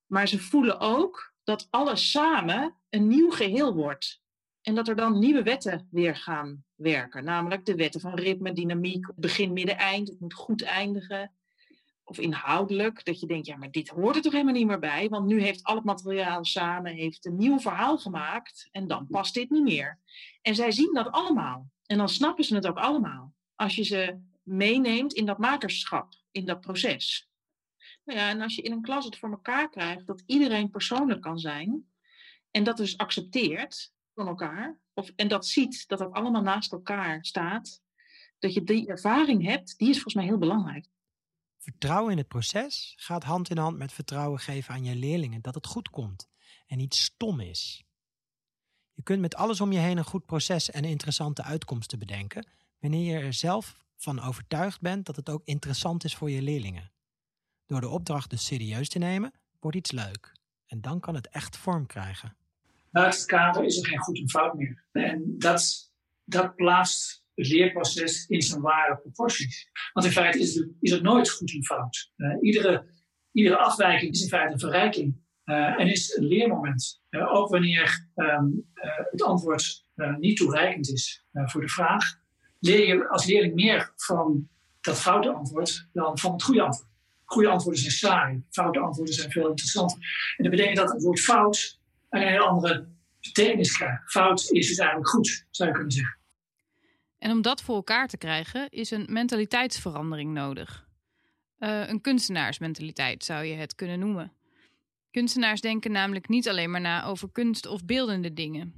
Maar 0.07 0.29
ze 0.29 0.39
voelen 0.39 0.81
ook 0.81 1.33
dat 1.43 1.67
alles 1.71 2.11
samen 2.11 2.77
een 2.89 3.09
nieuw 3.09 3.31
geheel 3.31 3.75
wordt. 3.75 4.21
En 4.63 4.75
dat 4.75 4.89
er 4.89 4.97
dan 4.97 5.19
nieuwe 5.19 5.43
wetten 5.43 5.89
weer 5.91 6.17
gaan 6.17 6.65
werken. 6.75 7.25
Namelijk 7.25 7.65
de 7.65 7.75
wetten 7.75 8.01
van 8.01 8.15
ritme, 8.15 8.53
dynamiek, 8.53 9.07
begin, 9.17 9.53
midden, 9.53 9.77
eind. 9.77 10.09
Het 10.09 10.21
moet 10.21 10.35
goed 10.35 10.63
eindigen. 10.63 11.33
Of 12.09 12.19
inhoudelijk, 12.19 13.05
dat 13.05 13.21
je 13.21 13.27
denkt, 13.27 13.47
ja, 13.47 13.57
maar 13.57 13.71
dit 13.71 13.89
hoort 13.89 14.17
er 14.17 14.23
toch 14.23 14.33
helemaal 14.33 14.55
niet 14.55 14.67
meer 14.67 14.79
bij, 14.79 15.09
want 15.09 15.27
nu 15.27 15.41
heeft 15.41 15.65
al 15.65 15.75
het 15.75 15.85
materiaal 15.85 16.45
samen 16.45 16.95
heeft 16.95 17.27
een 17.27 17.37
nieuw 17.37 17.59
verhaal 17.59 17.99
gemaakt 17.99 18.69
en 18.71 18.87
dan 18.87 19.07
past 19.07 19.35
dit 19.35 19.51
niet 19.51 19.63
meer. 19.63 19.99
En 20.43 20.55
zij 20.55 20.71
zien 20.71 20.95
dat 20.95 21.11
allemaal 21.11 21.71
en 21.87 21.99
dan 21.99 22.09
snappen 22.09 22.45
ze 22.45 22.55
het 22.55 22.67
ook 22.67 22.79
allemaal. 22.79 23.35
Als 23.55 23.75
je 23.75 23.83
ze 23.83 24.19
meeneemt 24.43 25.13
in 25.13 25.27
dat 25.27 25.39
makerschap, 25.39 26.13
in 26.31 26.45
dat 26.45 26.61
proces. 26.61 27.29
Nou 28.05 28.19
ja, 28.19 28.29
en 28.29 28.41
als 28.41 28.55
je 28.55 28.63
in 28.63 28.73
een 28.73 28.83
klas 28.83 29.05
het 29.05 29.19
voor 29.19 29.31
elkaar 29.31 29.71
krijgt 29.71 30.07
dat 30.07 30.23
iedereen 30.27 30.71
persoonlijk 30.71 31.21
kan 31.21 31.39
zijn 31.39 31.89
en 32.51 32.65
dat 32.65 32.77
dus 32.77 32.97
accepteert 32.97 33.93
van 34.15 34.27
elkaar, 34.27 34.79
of, 34.95 35.13
en 35.17 35.29
dat 35.29 35.47
ziet 35.47 35.89
dat 35.89 35.99
dat 35.99 36.13
allemaal 36.13 36.43
naast 36.43 36.73
elkaar 36.73 37.25
staat, 37.25 37.83
dat 38.39 38.55
je 38.55 38.65
die 38.65 38.89
ervaring 38.89 39.45
hebt, 39.45 39.79
die 39.79 39.89
is 39.89 39.95
volgens 39.95 40.15
mij 40.15 40.25
heel 40.25 40.39
belangrijk. 40.39 40.87
Vertrouwen 41.69 42.13
in 42.13 42.19
het 42.19 42.29
proces 42.29 42.95
gaat 42.97 43.25
hand 43.25 43.51
in 43.51 43.59
hand 43.59 43.79
met 43.79 43.93
vertrouwen 43.93 44.41
geven 44.41 44.75
aan 44.75 44.85
je 44.85 44.95
leerlingen 44.95 45.43
dat 45.43 45.55
het 45.55 45.67
goed 45.67 45.91
komt 45.91 46.29
en 46.67 46.79
niet 46.79 46.95
stom 46.95 47.41
is. 47.41 47.85
Je 48.93 49.03
kunt 49.03 49.21
met 49.21 49.35
alles 49.35 49.61
om 49.61 49.73
je 49.73 49.79
heen 49.79 49.99
een 49.99 50.05
goed 50.05 50.27
proces 50.27 50.71
en 50.71 50.85
interessante 50.85 51.43
uitkomsten 51.43 51.99
bedenken, 51.99 52.47
wanneer 52.79 53.17
je 53.17 53.25
er 53.25 53.33
zelf 53.33 53.85
van 53.97 54.21
overtuigd 54.21 54.81
bent 54.81 55.07
dat 55.07 55.17
het 55.17 55.29
ook 55.29 55.45
interessant 55.45 56.05
is 56.05 56.15
voor 56.15 56.31
je 56.31 56.43
leerlingen. 56.43 56.93
Door 57.67 57.81
de 57.81 57.89
opdracht 57.89 58.31
dus 58.31 58.45
serieus 58.45 58.89
te 58.89 58.99
nemen, 58.99 59.33
wordt 59.61 59.77
iets 59.77 59.91
leuk. 59.91 60.33
En 60.67 60.81
dan 60.81 61.01
kan 61.01 61.15
het 61.15 61.29
echt 61.29 61.57
vorm 61.57 61.87
krijgen. 61.87 62.37
Buiten 62.91 63.21
het 63.21 63.29
kader 63.29 63.65
is 63.65 63.79
er 63.79 63.87
geen 63.87 63.99
goed 63.99 64.19
en 64.19 64.31
fout 64.31 64.55
meer. 64.55 64.85
En 64.93 65.39
dat, 65.39 65.93
dat 66.25 66.55
plaatst 66.55 67.27
het 67.39 67.49
leerproces 67.49 68.27
in 68.27 68.43
zijn 68.43 68.61
ware 68.61 68.97
proporties. 68.97 69.71
Want 69.93 70.07
in 70.07 70.13
feite 70.13 70.39
is 70.39 70.55
het, 70.55 70.71
is 70.81 70.91
het 70.91 71.03
nooit 71.03 71.31
goed 71.31 71.53
en 71.53 71.65
fout. 71.65 72.13
Uh, 72.17 72.37
iedere, 72.41 72.87
iedere 73.33 73.57
afwijking 73.57 74.13
is 74.13 74.23
in 74.23 74.29
feite 74.29 74.53
een 74.53 74.59
verrijking. 74.59 75.27
Uh, 75.45 75.81
en 75.81 75.87
is 75.87 76.17
een 76.17 76.27
leermoment. 76.27 77.03
Uh, 77.11 77.35
ook 77.35 77.49
wanneer 77.49 78.11
um, 78.15 78.71
het 79.11 79.23
antwoord 79.23 79.87
niet 80.19 80.37
toereikend 80.37 80.89
is 80.89 81.25
voor 81.33 81.61
de 81.61 81.69
vraag, 81.69 82.05
leer 82.59 82.87
je 82.87 83.09
als 83.09 83.27
leerling 83.27 83.55
meer 83.55 83.93
van 83.97 84.49
dat 84.81 85.01
foute 85.01 85.33
antwoord 85.33 85.89
dan 85.93 86.19
van 86.19 86.33
het 86.33 86.43
goede 86.43 86.63
antwoord. 86.63 86.91
Goede 87.25 87.49
antwoorden 87.49 87.81
zijn 87.81 87.93
saai, 87.93 88.45
foute 88.51 88.79
antwoorden 88.79 89.15
zijn 89.15 89.31
veel 89.31 89.49
interessanter. 89.49 89.99
En 90.37 90.45
dat 90.45 90.51
betekent 90.51 90.77
dat 90.77 90.93
het 90.93 91.03
woord 91.03 91.21
fout 91.21 91.81
een 92.11 92.23
hele 92.23 92.45
andere 92.45 92.89
betekenis 93.21 93.77
krijgt. 93.77 94.11
Fout 94.11 94.51
is 94.51 94.69
dus 94.69 94.79
eigenlijk 94.79 95.09
goed, 95.09 95.47
zou 95.51 95.69
je 95.69 95.75
kunnen 95.75 95.93
zeggen. 95.93 96.18
En 97.19 97.31
om 97.31 97.43
dat 97.43 97.63
voor 97.63 97.75
elkaar 97.75 98.09
te 98.09 98.17
krijgen, 98.17 98.69
is 98.69 98.91
een 98.91 99.07
mentaliteitsverandering 99.11 100.33
nodig. 100.33 100.89
Uh, 101.59 101.89
een 101.89 102.01
kunstenaarsmentaliteit 102.01 103.25
zou 103.25 103.45
je 103.45 103.55
het 103.55 103.75
kunnen 103.75 103.99
noemen. 103.99 104.33
Kunstenaars 105.11 105.61
denken 105.61 105.93
namelijk 105.93 106.29
niet 106.29 106.49
alleen 106.49 106.71
maar 106.71 106.81
na 106.81 107.05
over 107.05 107.31
kunst 107.33 107.67
of 107.67 107.85
beeldende 107.85 108.33
dingen. 108.33 108.75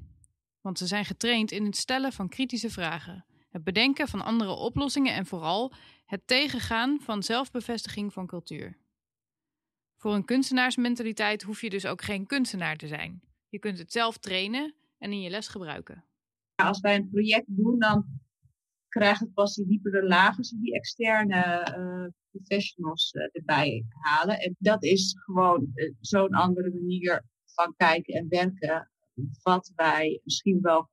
Want 0.60 0.78
ze 0.78 0.86
zijn 0.86 1.04
getraind 1.04 1.52
in 1.52 1.64
het 1.64 1.76
stellen 1.76 2.12
van 2.12 2.28
kritische 2.28 2.70
vragen, 2.70 3.24
het 3.48 3.64
bedenken 3.64 4.08
van 4.08 4.24
andere 4.24 4.50
oplossingen 4.50 5.14
en 5.14 5.26
vooral 5.26 5.72
het 6.04 6.26
tegengaan 6.26 7.00
van 7.00 7.22
zelfbevestiging 7.22 8.12
van 8.12 8.26
cultuur. 8.26 8.78
Voor 9.96 10.14
een 10.14 10.24
kunstenaarsmentaliteit 10.24 11.42
hoef 11.42 11.60
je 11.60 11.70
dus 11.70 11.86
ook 11.86 12.02
geen 12.02 12.26
kunstenaar 12.26 12.76
te 12.76 12.86
zijn. 12.86 13.22
Je 13.48 13.58
kunt 13.58 13.78
het 13.78 13.92
zelf 13.92 14.18
trainen 14.18 14.74
en 14.98 15.12
in 15.12 15.20
je 15.20 15.30
les 15.30 15.48
gebruiken. 15.48 16.04
Als 16.54 16.80
wij 16.80 16.94
een 16.94 17.08
project 17.10 17.46
doen, 17.46 17.78
dan 17.78 18.20
krijgt 18.90 19.20
het 19.20 19.34
pas 19.34 19.54
die 19.54 19.66
diepere 19.66 20.06
lagen 20.06 20.36
als 20.36 20.50
die 20.50 20.74
externe 20.74 21.74
uh, 21.78 22.06
professionals 22.30 23.12
uh, 23.12 23.28
erbij 23.32 23.84
halen. 23.88 24.38
En 24.38 24.56
dat 24.58 24.84
is 24.84 25.16
gewoon 25.24 25.70
uh, 25.74 25.92
zo'n 26.00 26.34
andere 26.34 26.70
manier 26.70 27.24
van 27.44 27.74
kijken 27.76 28.14
en 28.14 28.28
werken, 28.28 28.90
wat 29.42 29.72
wij 29.74 30.20
misschien 30.24 30.60
wel 30.60 30.88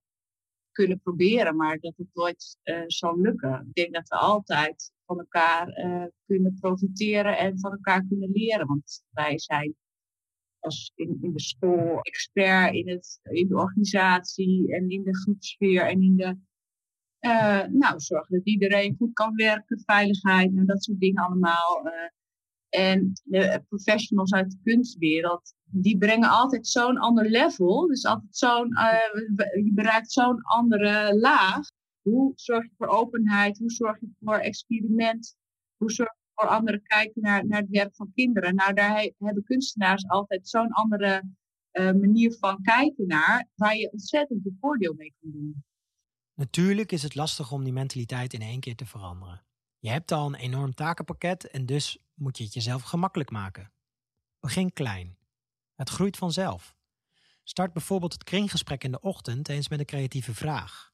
kunnen 0.71 0.99
proberen, 0.99 1.55
maar 1.55 1.79
dat 1.79 1.93
het 1.97 2.07
nooit 2.13 2.57
zal 2.87 3.19
lukken. 3.19 3.65
Ik 3.67 3.73
denk 3.73 3.93
dat 3.93 4.07
we 4.07 4.15
altijd 4.15 4.91
van 5.05 5.19
elkaar 5.19 5.73
kunnen 6.25 6.57
profiteren 6.59 7.37
en 7.37 7.59
van 7.59 7.71
elkaar 7.71 8.05
kunnen 8.07 8.31
leren, 8.31 8.67
want 8.67 9.03
wij 9.09 9.39
zijn 9.39 9.75
als 10.59 10.91
in, 10.95 11.17
in 11.21 11.31
de 11.33 11.41
school 11.41 11.99
expert 12.01 12.73
in, 12.73 12.89
het, 12.89 13.19
in 13.23 13.47
de 13.47 13.55
organisatie 13.55 14.75
en 14.75 14.89
in 14.89 15.03
de 15.03 15.17
groepsfeer 15.17 15.85
en 15.85 16.01
in 16.01 16.15
de 16.15 16.37
uh, 17.27 17.63
nou, 17.79 17.99
zorgen 17.99 18.35
dat 18.35 18.45
iedereen 18.45 18.95
goed 18.97 19.13
kan 19.13 19.35
werken, 19.35 19.81
veiligheid 19.85 20.55
en 20.55 20.65
dat 20.65 20.83
soort 20.83 20.99
dingen 20.99 21.23
allemaal. 21.23 21.85
Uh, 21.85 21.91
en 22.69 23.11
de 23.23 23.63
professionals 23.67 24.33
uit 24.33 24.51
de 24.51 24.57
kunstwereld, 24.63 25.53
die 25.63 25.97
brengen 25.97 26.29
altijd 26.29 26.67
zo'n 26.67 26.97
ander 26.97 27.29
level. 27.29 27.87
Dus 27.87 28.05
altijd 28.05 28.35
zo'n, 28.35 28.71
uh, 28.71 29.65
je 29.65 29.71
bereikt 29.73 30.11
zo'n 30.11 30.41
andere 30.41 31.17
laag. 31.19 31.69
Hoe 32.01 32.31
zorg 32.35 32.63
je 32.63 32.71
voor 32.77 32.87
openheid? 32.87 33.57
Hoe 33.57 33.71
zorg 33.71 33.99
je 33.99 34.09
voor 34.19 34.37
experiment? 34.37 35.35
Hoe 35.77 35.91
zorg 35.91 36.09
je 36.09 36.31
voor 36.33 36.49
anderen 36.49 36.81
kijken 36.83 37.21
naar, 37.21 37.47
naar 37.47 37.61
het 37.61 37.69
werk 37.69 37.95
van 37.95 38.11
kinderen? 38.13 38.55
Nou, 38.55 38.73
daar 38.73 39.09
hebben 39.17 39.43
kunstenaars 39.43 40.07
altijd 40.07 40.47
zo'n 40.47 40.71
andere 40.71 41.23
manier 41.77 42.37
van 42.39 42.61
kijken 42.61 43.07
naar, 43.07 43.47
waar 43.55 43.75
je 43.75 43.91
ontzettend 43.91 44.41
veel 44.41 44.55
voordeel 44.59 44.93
mee 44.93 45.13
kan 45.19 45.31
doen. 45.31 45.63
Natuurlijk 46.37 46.91
is 46.91 47.03
het 47.03 47.15
lastig 47.15 47.51
om 47.51 47.63
die 47.63 47.73
mentaliteit 47.73 48.33
in 48.33 48.41
één 48.41 48.59
keer 48.59 48.75
te 48.75 48.85
veranderen. 48.85 49.43
Je 49.79 49.89
hebt 49.89 50.11
al 50.11 50.25
een 50.25 50.35
enorm 50.35 50.73
takenpakket 50.73 51.47
en 51.47 51.65
dus 51.65 51.97
moet 52.13 52.37
je 52.37 52.43
het 52.43 52.53
jezelf 52.53 52.81
gemakkelijk 52.81 53.31
maken. 53.31 53.71
Begin 54.39 54.73
klein. 54.73 55.17
Het 55.75 55.89
groeit 55.89 56.17
vanzelf. 56.17 56.75
Start 57.43 57.73
bijvoorbeeld 57.73 58.13
het 58.13 58.23
kringgesprek 58.23 58.83
in 58.83 58.91
de 58.91 58.99
ochtend 58.99 59.49
eens 59.49 59.69
met 59.69 59.79
een 59.79 59.85
creatieve 59.85 60.33
vraag. 60.33 60.93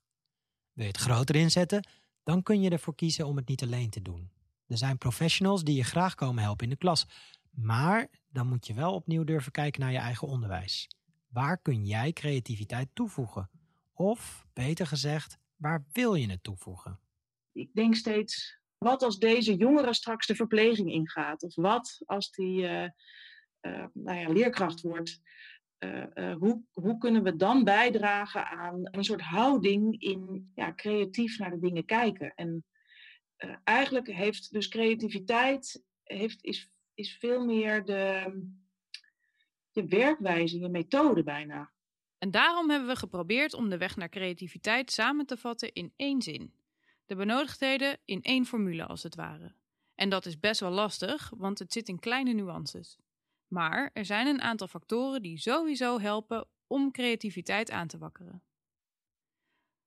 Wil 0.73 0.85
je 0.85 0.91
het 0.91 1.01
groter 1.01 1.35
inzetten, 1.35 1.87
dan 2.23 2.43
kun 2.43 2.61
je 2.61 2.69
ervoor 2.69 2.95
kiezen 2.95 3.27
om 3.27 3.35
het 3.35 3.47
niet 3.47 3.63
alleen 3.63 3.89
te 3.89 4.01
doen. 4.01 4.31
Er 4.67 4.77
zijn 4.77 4.97
professionals 4.97 5.63
die 5.63 5.75
je 5.75 5.83
graag 5.83 6.15
komen 6.15 6.43
helpen 6.43 6.63
in 6.63 6.69
de 6.69 6.77
klas, 6.77 7.07
maar 7.49 8.09
dan 8.29 8.47
moet 8.47 8.67
je 8.67 8.73
wel 8.73 8.93
opnieuw 8.93 9.23
durven 9.23 9.51
kijken 9.51 9.81
naar 9.81 9.91
je 9.91 9.97
eigen 9.97 10.27
onderwijs. 10.27 10.87
Waar 11.27 11.57
kun 11.57 11.85
jij 11.85 12.13
creativiteit 12.13 12.89
toevoegen? 12.93 13.49
Of, 13.93 14.45
beter 14.53 14.87
gezegd, 14.87 15.37
waar 15.55 15.85
wil 15.91 16.15
je 16.15 16.29
het 16.29 16.43
toevoegen? 16.43 16.99
Ik 17.51 17.73
denk 17.73 17.95
steeds, 17.95 18.59
wat 18.77 19.03
als 19.03 19.19
deze 19.19 19.55
jongere 19.55 19.93
straks 19.93 20.27
de 20.27 20.35
verpleging 20.35 20.91
ingaat? 20.91 21.43
Of 21.43 21.55
wat 21.55 22.01
als 22.05 22.31
die 22.31 22.61
uh, 22.61 22.87
uh, 23.61 23.85
nou 23.93 24.19
ja, 24.19 24.29
leerkracht 24.29 24.81
wordt? 24.81 25.21
Uh, 25.79 26.35
hoe, 26.35 26.63
hoe 26.71 26.97
kunnen 26.97 27.23
we 27.23 27.35
dan 27.35 27.63
bijdragen 27.63 28.47
aan 28.47 28.79
een 28.83 29.03
soort 29.03 29.21
houding 29.21 30.01
in 30.01 30.51
ja, 30.55 30.73
creatief 30.73 31.39
naar 31.39 31.51
de 31.51 31.59
dingen 31.59 31.85
kijken? 31.85 32.33
En 32.35 32.65
eigenlijk 33.63 34.07
heeft 34.07 34.51
dus 34.51 34.67
creativiteit 34.67 35.83
heeft, 36.03 36.43
is, 36.43 36.71
is 36.93 37.17
veel 37.17 37.45
meer 37.45 37.85
de, 37.85 38.33
je 39.71 39.85
werkwijze, 39.85 40.59
je 40.59 40.69
methode 40.69 41.23
bijna. 41.23 41.71
En 42.23 42.31
daarom 42.31 42.69
hebben 42.69 42.87
we 42.87 42.95
geprobeerd 42.95 43.53
om 43.53 43.69
de 43.69 43.77
weg 43.77 43.95
naar 43.95 44.09
creativiteit 44.09 44.91
samen 44.91 45.25
te 45.25 45.37
vatten 45.37 45.73
in 45.73 45.93
één 45.95 46.21
zin. 46.21 46.53
De 47.05 47.15
benodigdheden 47.15 47.99
in 48.05 48.21
één 48.21 48.45
formule 48.45 48.85
als 48.85 49.03
het 49.03 49.15
ware. 49.15 49.55
En 49.95 50.09
dat 50.09 50.25
is 50.25 50.39
best 50.39 50.59
wel 50.59 50.71
lastig, 50.71 51.31
want 51.37 51.59
het 51.59 51.73
zit 51.73 51.87
in 51.87 51.99
kleine 51.99 52.33
nuances. 52.33 52.97
Maar 53.47 53.89
er 53.93 54.05
zijn 54.05 54.27
een 54.27 54.41
aantal 54.41 54.67
factoren 54.67 55.21
die 55.21 55.37
sowieso 55.37 55.99
helpen 55.99 56.47
om 56.67 56.91
creativiteit 56.91 57.71
aan 57.71 57.87
te 57.87 57.97
wakkeren. 57.97 58.43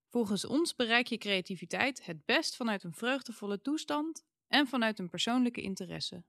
Volgens 0.08 0.44
ons 0.44 0.74
bereik 0.74 1.06
je 1.06 1.18
creativiteit 1.18 2.06
het 2.06 2.24
best 2.24 2.56
vanuit 2.56 2.84
een 2.84 2.94
vreugdevolle 2.94 3.60
toestand 3.60 4.24
en 4.48 4.66
vanuit 4.66 4.98
een 4.98 5.08
persoonlijke 5.08 5.60
interesse. 5.60 6.24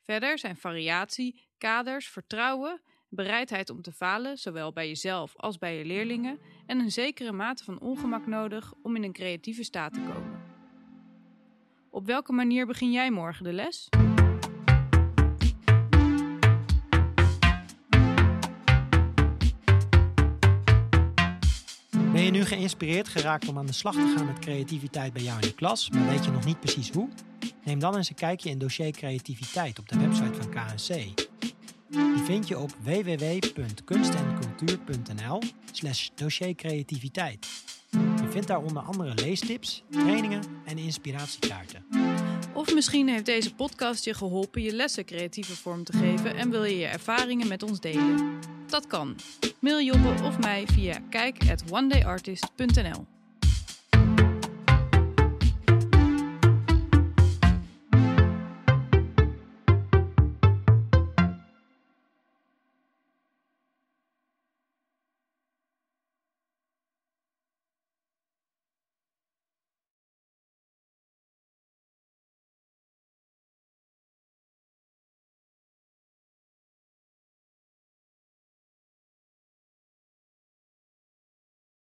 Verder 0.00 0.38
zijn 0.38 0.56
variatie, 0.56 1.48
kaders, 1.58 2.08
vertrouwen 2.08 2.82
bereidheid 3.14 3.70
om 3.70 3.82
te 3.82 3.92
falen, 3.92 4.36
zowel 4.36 4.72
bij 4.72 4.88
jezelf 4.88 5.36
als 5.36 5.58
bij 5.58 5.78
je 5.78 5.84
leerlingen, 5.84 6.38
en 6.66 6.78
een 6.78 6.90
zekere 6.90 7.32
mate 7.32 7.64
van 7.64 7.80
ongemak 7.80 8.26
nodig 8.26 8.72
om 8.82 8.96
in 8.96 9.02
een 9.02 9.12
creatieve 9.12 9.62
staat 9.62 9.92
te 9.92 10.00
komen. 10.00 10.40
Op 11.90 12.06
welke 12.06 12.32
manier 12.32 12.66
begin 12.66 12.92
jij 12.92 13.10
morgen 13.10 13.44
de 13.44 13.52
les? 13.52 13.88
Ben 22.12 22.22
je 22.22 22.30
nu 22.30 22.44
geïnspireerd 22.44 23.08
geraakt 23.08 23.48
om 23.48 23.58
aan 23.58 23.66
de 23.66 23.72
slag 23.72 23.94
te 23.94 24.14
gaan 24.16 24.26
met 24.26 24.38
creativiteit 24.38 25.12
bij 25.12 25.22
jou 25.22 25.40
in 25.40 25.48
de 25.48 25.54
klas, 25.54 25.90
maar 25.90 26.06
weet 26.06 26.24
je 26.24 26.30
nog 26.30 26.44
niet 26.44 26.60
precies 26.60 26.90
hoe? 26.90 27.08
Neem 27.64 27.78
dan 27.78 27.96
eens 27.96 28.08
een 28.08 28.14
kijkje 28.14 28.50
in 28.50 28.58
dossier 28.58 28.90
creativiteit 28.90 29.78
op 29.78 29.88
de 29.88 29.98
website 29.98 30.34
van 30.34 30.50
KNC. 30.50 31.24
Die 31.94 32.24
vind 32.24 32.48
je 32.48 32.58
op 32.58 32.70
www.kunstencultuur.nl 32.82 35.42
slash 35.72 36.08
dossiercreativiteit. 36.14 37.46
Je 37.90 38.28
vindt 38.30 38.46
daar 38.46 38.62
onder 38.62 38.82
andere 38.82 39.14
leestips, 39.14 39.82
trainingen 39.90 40.42
en 40.64 40.78
inspiratiekaarten. 40.78 41.84
Of 42.54 42.74
misschien 42.74 43.08
heeft 43.08 43.26
deze 43.26 43.54
podcast 43.54 44.04
je 44.04 44.14
geholpen 44.14 44.62
je 44.62 44.72
lessen 44.72 45.04
creatieve 45.04 45.56
vorm 45.56 45.84
te 45.84 45.92
geven 45.92 46.36
en 46.36 46.50
wil 46.50 46.64
je 46.64 46.78
je 46.78 46.86
ervaringen 46.86 47.48
met 47.48 47.62
ons 47.62 47.80
delen. 47.80 48.38
Dat 48.66 48.86
kan. 48.86 49.16
Mail 49.60 49.82
Jobbe 49.82 50.14
of 50.22 50.38
mij 50.38 50.66
via 50.66 50.98
kijk@onedayartist.nl. 51.10 53.13